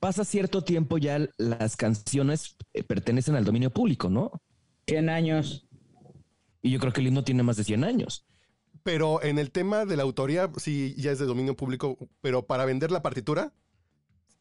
pasa 0.00 0.24
cierto 0.24 0.62
tiempo 0.62 0.98
ya 0.98 1.18
las 1.38 1.76
canciones 1.76 2.56
eh, 2.74 2.82
pertenecen 2.82 3.36
al 3.36 3.44
dominio 3.44 3.70
público, 3.70 4.10
¿no? 4.10 4.32
100 4.86 5.08
años. 5.08 5.66
Y 6.62 6.70
yo 6.72 6.78
creo 6.78 6.92
que 6.92 7.00
el 7.00 7.06
himno 7.06 7.24
tiene 7.24 7.42
más 7.42 7.56
de 7.56 7.64
100 7.64 7.84
años. 7.84 8.26
Pero 8.82 9.22
en 9.22 9.38
el 9.38 9.50
tema 9.50 9.84
de 9.86 9.96
la 9.96 10.02
autoría, 10.02 10.50
sí, 10.58 10.94
ya 10.98 11.10
es 11.12 11.18
de 11.18 11.26
dominio 11.26 11.56
público. 11.56 11.96
Pero 12.20 12.46
para 12.46 12.64
vender 12.66 12.90
la 12.90 13.02
partitura, 13.02 13.52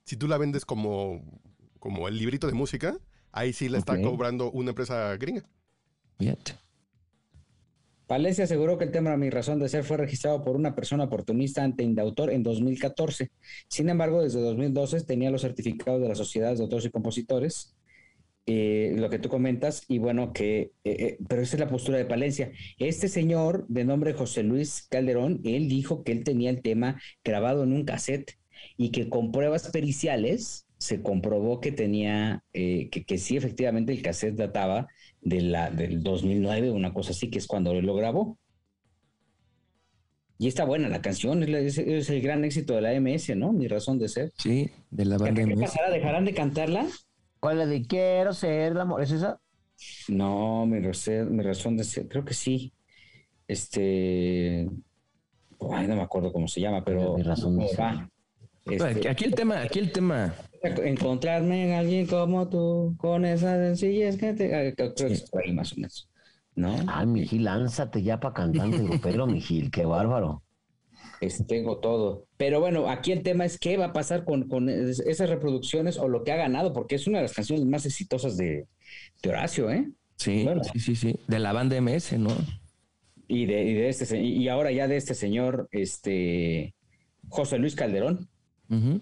si 0.03 0.17
tú 0.17 0.27
la 0.27 0.37
vendes 0.37 0.65
como, 0.65 1.21
como 1.79 2.07
el 2.09 2.17
librito 2.17 2.47
de 2.47 2.53
música, 2.53 2.97
ahí 3.31 3.53
sí 3.53 3.69
la 3.69 3.77
está 3.77 4.01
cobrando 4.01 4.51
una 4.51 4.69
empresa 4.69 5.15
gringa. 5.17 5.43
Fíjate. 6.17 6.53
Palencia 8.09 8.45
aseguró 8.45 8.79
que 8.79 8.85
el 8.85 8.91
tema 8.91 9.15
Mi 9.17 9.29
Razón 9.29 9.59
de 9.59 9.69
Ser 9.69 9.83
fue 9.83 9.97
registrado 9.97 10.43
por 10.43 10.55
una 10.55 10.73
persona 10.73 11.03
oportunista 11.03 11.63
ante 11.63 11.83
Indautor 11.83 12.31
en 12.31 12.41
2014. 12.41 13.29
Sin 13.67 13.87
embargo, 13.87 14.23
desde 14.23 14.41
2012 14.41 15.01
tenía 15.01 15.29
los 15.29 15.41
certificados 15.41 16.01
de 16.01 16.07
las 16.07 16.17
sociedades 16.17 16.57
de 16.57 16.63
autores 16.63 16.85
y 16.85 16.89
compositores, 16.89 17.75
eh, 18.47 18.95
lo 18.97 19.11
que 19.11 19.19
tú 19.19 19.29
comentas, 19.29 19.83
y 19.87 19.99
bueno, 19.99 20.33
que, 20.33 20.59
eh, 20.59 20.71
eh, 20.85 21.17
pero 21.27 21.43
esa 21.43 21.55
es 21.55 21.59
la 21.59 21.69
postura 21.69 21.99
de 21.99 22.05
Palencia. 22.05 22.51
Este 22.79 23.09
señor, 23.09 23.67
de 23.67 23.85
nombre 23.85 24.13
José 24.13 24.41
Luis 24.41 24.87
Calderón, 24.89 25.39
él 25.43 25.69
dijo 25.69 26.03
que 26.03 26.11
él 26.11 26.23
tenía 26.23 26.49
el 26.49 26.63
tema 26.63 26.99
grabado 27.23 27.63
en 27.63 27.73
un 27.73 27.85
cassette 27.85 28.39
y 28.75 28.89
que 28.89 29.07
con 29.07 29.31
pruebas 29.31 29.69
periciales 29.69 30.65
se 30.79 31.01
comprobó 31.03 31.59
que 31.59 31.71
tenía, 31.73 32.43
eh, 32.53 32.89
que, 32.89 33.03
que 33.03 33.17
sí, 33.17 33.35
efectivamente 33.37 33.91
el 33.91 34.01
cassette 34.01 34.35
databa 34.35 34.87
de 35.21 35.41
la, 35.41 35.69
del 35.69 36.01
2009, 36.01 36.71
una 36.71 36.93
cosa 36.93 37.11
así, 37.11 37.29
que 37.29 37.37
es 37.37 37.47
cuando 37.47 37.71
él 37.73 37.85
lo 37.85 37.93
grabó. 37.95 38.37
Y 40.37 40.47
está 40.47 40.63
buena 40.63 40.87
la 40.87 41.01
canción, 41.01 41.43
es, 41.43 41.49
la- 41.49 41.59
es- 41.59 41.77
es 41.77 42.09
el 42.09 42.21
gran 42.21 42.45
éxito 42.45 42.73
de 42.75 42.81
la 42.81 42.93
MS, 42.93 43.35
¿no? 43.35 43.51
Mi 43.51 43.67
razón 43.67 43.99
de 43.99 44.07
ser. 44.07 44.31
Sí, 44.37 44.71
de 44.89 45.03
la 45.05 45.17
banda 45.17 45.35
¿Qué 45.43 45.47
MS. 45.53 45.61
pasará? 45.61 45.89
¿Dejarán 45.91 46.23
de 46.23 46.33
cantarla? 46.33 46.87
¿Cuál 47.41 47.59
es 47.59 47.67
la 47.67 47.71
de 47.73 47.85
quiero 47.85 48.33
ser 48.33 48.71
el 48.71 48.79
amor? 48.79 49.03
¿Es 49.03 49.11
esa? 49.11 49.37
No, 50.07 50.65
mi, 50.65 50.79
razón- 50.79 51.35
mi 51.35 51.43
razón 51.43 51.75
de 51.75 51.83
ser, 51.83 52.07
creo 52.07 52.23
que 52.23 52.33
sí. 52.33 52.71
Este, 53.49 54.69
ay, 55.71 55.87
no 55.87 55.95
me 55.95 56.01
acuerdo 56.03 56.31
cómo 56.31 56.47
se 56.47 56.61
llama, 56.61 56.85
pero 56.85 57.17
Mi 57.17 57.23
razón 57.23 57.57
de 57.57 57.67
ser. 57.67 57.85
Este, 58.65 59.09
Aquí 59.09 59.25
el 59.25 59.33
tema, 59.35 59.61
aquí 59.61 59.79
el 59.79 59.91
tema. 59.91 60.33
Encontrarme 60.63 61.65
en 61.67 61.73
alguien 61.73 62.05
como 62.07 62.47
tú, 62.49 62.95
con 62.97 63.25
esa 63.25 63.55
sencillez 63.55 64.17
que 64.17 64.33
te... 64.33 64.73
Creo 64.75 64.93
que 64.93 65.07
es 65.07 65.29
por 65.29 65.43
ahí 65.43 65.53
más 65.53 65.73
o 65.73 65.75
menos, 65.77 66.09
¿no? 66.55 66.75
Ay, 66.87 67.07
mi 67.07 67.25
Gil, 67.27 67.43
lánzate 67.45 68.03
ya 68.03 68.19
para 68.19 68.33
cantante 68.33 68.83
grupero, 68.83 69.25
mi 69.27 69.41
Gil, 69.41 69.71
qué 69.71 69.85
bárbaro. 69.85 70.43
Tengo 71.47 71.79
todo. 71.79 72.27
Pero 72.37 72.61
bueno, 72.61 72.89
aquí 72.89 73.11
el 73.11 73.23
tema 73.23 73.43
es 73.45 73.59
qué 73.59 73.75
va 73.75 73.85
a 73.85 73.93
pasar 73.93 74.23
con, 74.23 74.47
con 74.47 74.69
es- 74.69 74.99
esas 75.01 75.29
reproducciones 75.29 75.97
o 75.97 76.07
lo 76.07 76.23
que 76.23 76.31
ha 76.31 76.37
ganado, 76.37 76.71
porque 76.71 76.95
es 76.95 77.07
una 77.07 77.17
de 77.17 77.23
las 77.23 77.33
canciones 77.33 77.65
más 77.65 77.85
exitosas 77.85 78.37
de, 78.37 78.67
de 79.21 79.29
Horacio, 79.29 79.69
¿eh? 79.69 79.89
Sí, 80.15 80.43
Bueno. 80.43 80.63
sí, 80.63 80.79
sí, 80.79 80.95
sí. 80.95 81.15
De 81.27 81.39
la 81.39 81.51
banda 81.53 81.75
MS, 81.77 82.17
¿no? 82.17 82.29
Y 83.27 83.45
de, 83.45 83.63
y 83.63 83.73
de 83.73 83.89
este 83.89 84.19
y 84.21 84.47
ahora 84.47 84.71
ya 84.71 84.87
de 84.87 84.97
este 84.97 85.13
señor, 85.13 85.67
este 85.71 86.73
José 87.27 87.57
Luis 87.59 87.75
Calderón. 87.75 88.27
Ujú. 88.69 89.01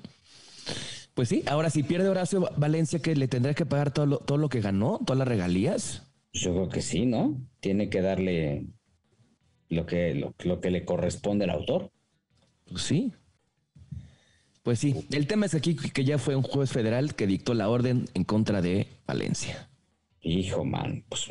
Pues 1.17 1.30
sí, 1.30 1.41
ahora 1.47 1.71
si 1.71 1.82
pierde 1.82 2.10
Horacio 2.10 2.47
Valencia, 2.58 2.99
que 2.99 3.15
le 3.15 3.27
tendrá 3.27 3.56
que 3.56 3.65
pagar 3.65 3.91
todo 3.91 4.06
lo, 4.06 4.17
todo 4.19 4.38
lo 4.38 4.49
que 4.49 4.62
ganó, 4.62 4.99
todas 5.03 5.17
las 5.17 5.27
regalías. 5.27 6.03
Yo 6.32 6.53
creo 6.53 6.69
que 6.69 6.84
sí, 6.84 7.08
¿no? 7.08 7.41
Tiene 7.60 7.89
que 7.89 8.01
darle 8.01 8.67
lo 9.67 9.88
que, 9.88 10.13
lo, 10.13 10.36
lo 10.43 10.62
que 10.62 10.69
le 10.69 10.86
corresponde 10.86 11.45
al 11.45 11.49
autor. 11.49 11.89
Pues 12.69 12.84
sí. 12.84 13.13
Pues 14.62 14.77
sí, 14.77 15.08
el 15.10 15.25
tema 15.25 15.47
es 15.47 15.56
aquí 15.56 15.75
que 15.75 16.06
ya 16.06 16.19
fue 16.19 16.36
un 16.36 16.43
juez 16.43 16.69
federal 16.69 17.15
que 17.15 17.25
dictó 17.25 17.56
la 17.56 17.67
orden 17.67 18.06
en 18.13 18.23
contra 18.23 18.62
de 18.62 18.86
Valencia. 19.08 19.67
Hijo, 20.27 20.65
man, 20.65 21.05
pues 21.07 21.27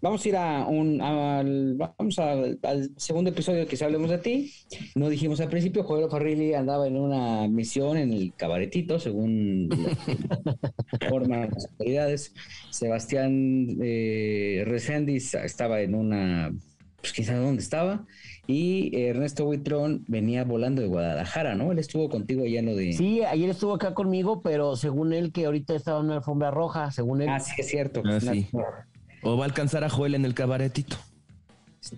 vamos 0.00 0.24
a 0.24 0.28
ir 0.28 0.36
a 0.36 0.66
un 0.66 0.98
al, 1.02 1.74
vamos 1.74 2.18
a- 2.18 2.32
al 2.62 2.90
segundo 2.96 3.28
episodio 3.28 3.66
que 3.66 3.76
si 3.76 3.84
hablemos 3.84 4.08
de 4.08 4.16
ti. 4.16 4.50
No 4.94 5.10
dijimos 5.10 5.40
al 5.40 5.50
principio, 5.50 5.84
Joel 5.84 6.08
Farrilli 6.10 6.54
andaba 6.54 6.86
en 6.86 6.96
una 6.96 7.46
misión 7.48 7.98
en 7.98 8.14
el 8.14 8.32
cabaretito, 8.34 8.98
según 8.98 9.68
forman 11.10 11.50
las 11.52 11.66
autoridades. 11.66 12.34
Sebastián 12.70 13.76
eh, 13.82 14.62
Reséndiz 14.66 15.34
estaba 15.34 15.82
en 15.82 15.94
una, 15.94 16.54
pues 17.00 17.12
quién 17.12 17.26
sabe 17.26 17.40
dónde 17.40 17.62
estaba. 17.62 18.04
Y 18.48 18.96
Ernesto 19.00 19.44
Buitrón 19.44 20.04
venía 20.08 20.44
volando 20.44 20.80
de 20.82 20.88
Guadalajara, 20.88 21.54
¿no? 21.54 21.72
Él 21.72 21.78
estuvo 21.78 22.08
contigo 22.08 22.44
allá 22.44 22.60
en 22.60 22.66
lo 22.66 22.76
de. 22.76 22.92
Sí, 22.92 23.22
ayer 23.24 23.50
estuvo 23.50 23.74
acá 23.74 23.92
conmigo, 23.94 24.40
pero 24.42 24.76
según 24.76 25.12
él 25.12 25.32
que 25.32 25.46
ahorita 25.46 25.74
estaba 25.74 25.98
en 26.00 26.06
una 26.06 26.16
alfombra 26.16 26.50
roja, 26.50 26.90
según 26.92 27.22
él. 27.22 27.28
Ah, 27.28 27.40
sí, 27.40 27.52
es 27.58 27.66
cierto. 27.68 28.02
Ah, 28.04 28.18
Una-. 28.22 28.86
O 29.22 29.36
va 29.36 29.44
a 29.44 29.48
alcanzar 29.48 29.82
a 29.84 29.88
Joel 29.88 30.14
en 30.14 30.24
el 30.24 30.34
cabaretito. 30.34 30.96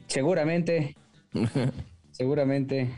Seguramente, 0.06 0.96
seguramente. 2.12 2.90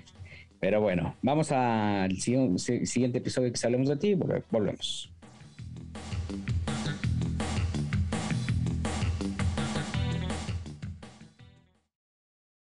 Pero 0.60 0.80
bueno, 0.80 1.14
vamos 1.22 1.50
al 1.52 2.14
siguiente, 2.18 3.18
episodio 3.18 3.50
que 3.52 3.58
hablemos 3.66 3.88
de 3.88 3.96
ti. 3.96 4.14
volve- 4.14 4.42
Volvemos. 4.50 5.10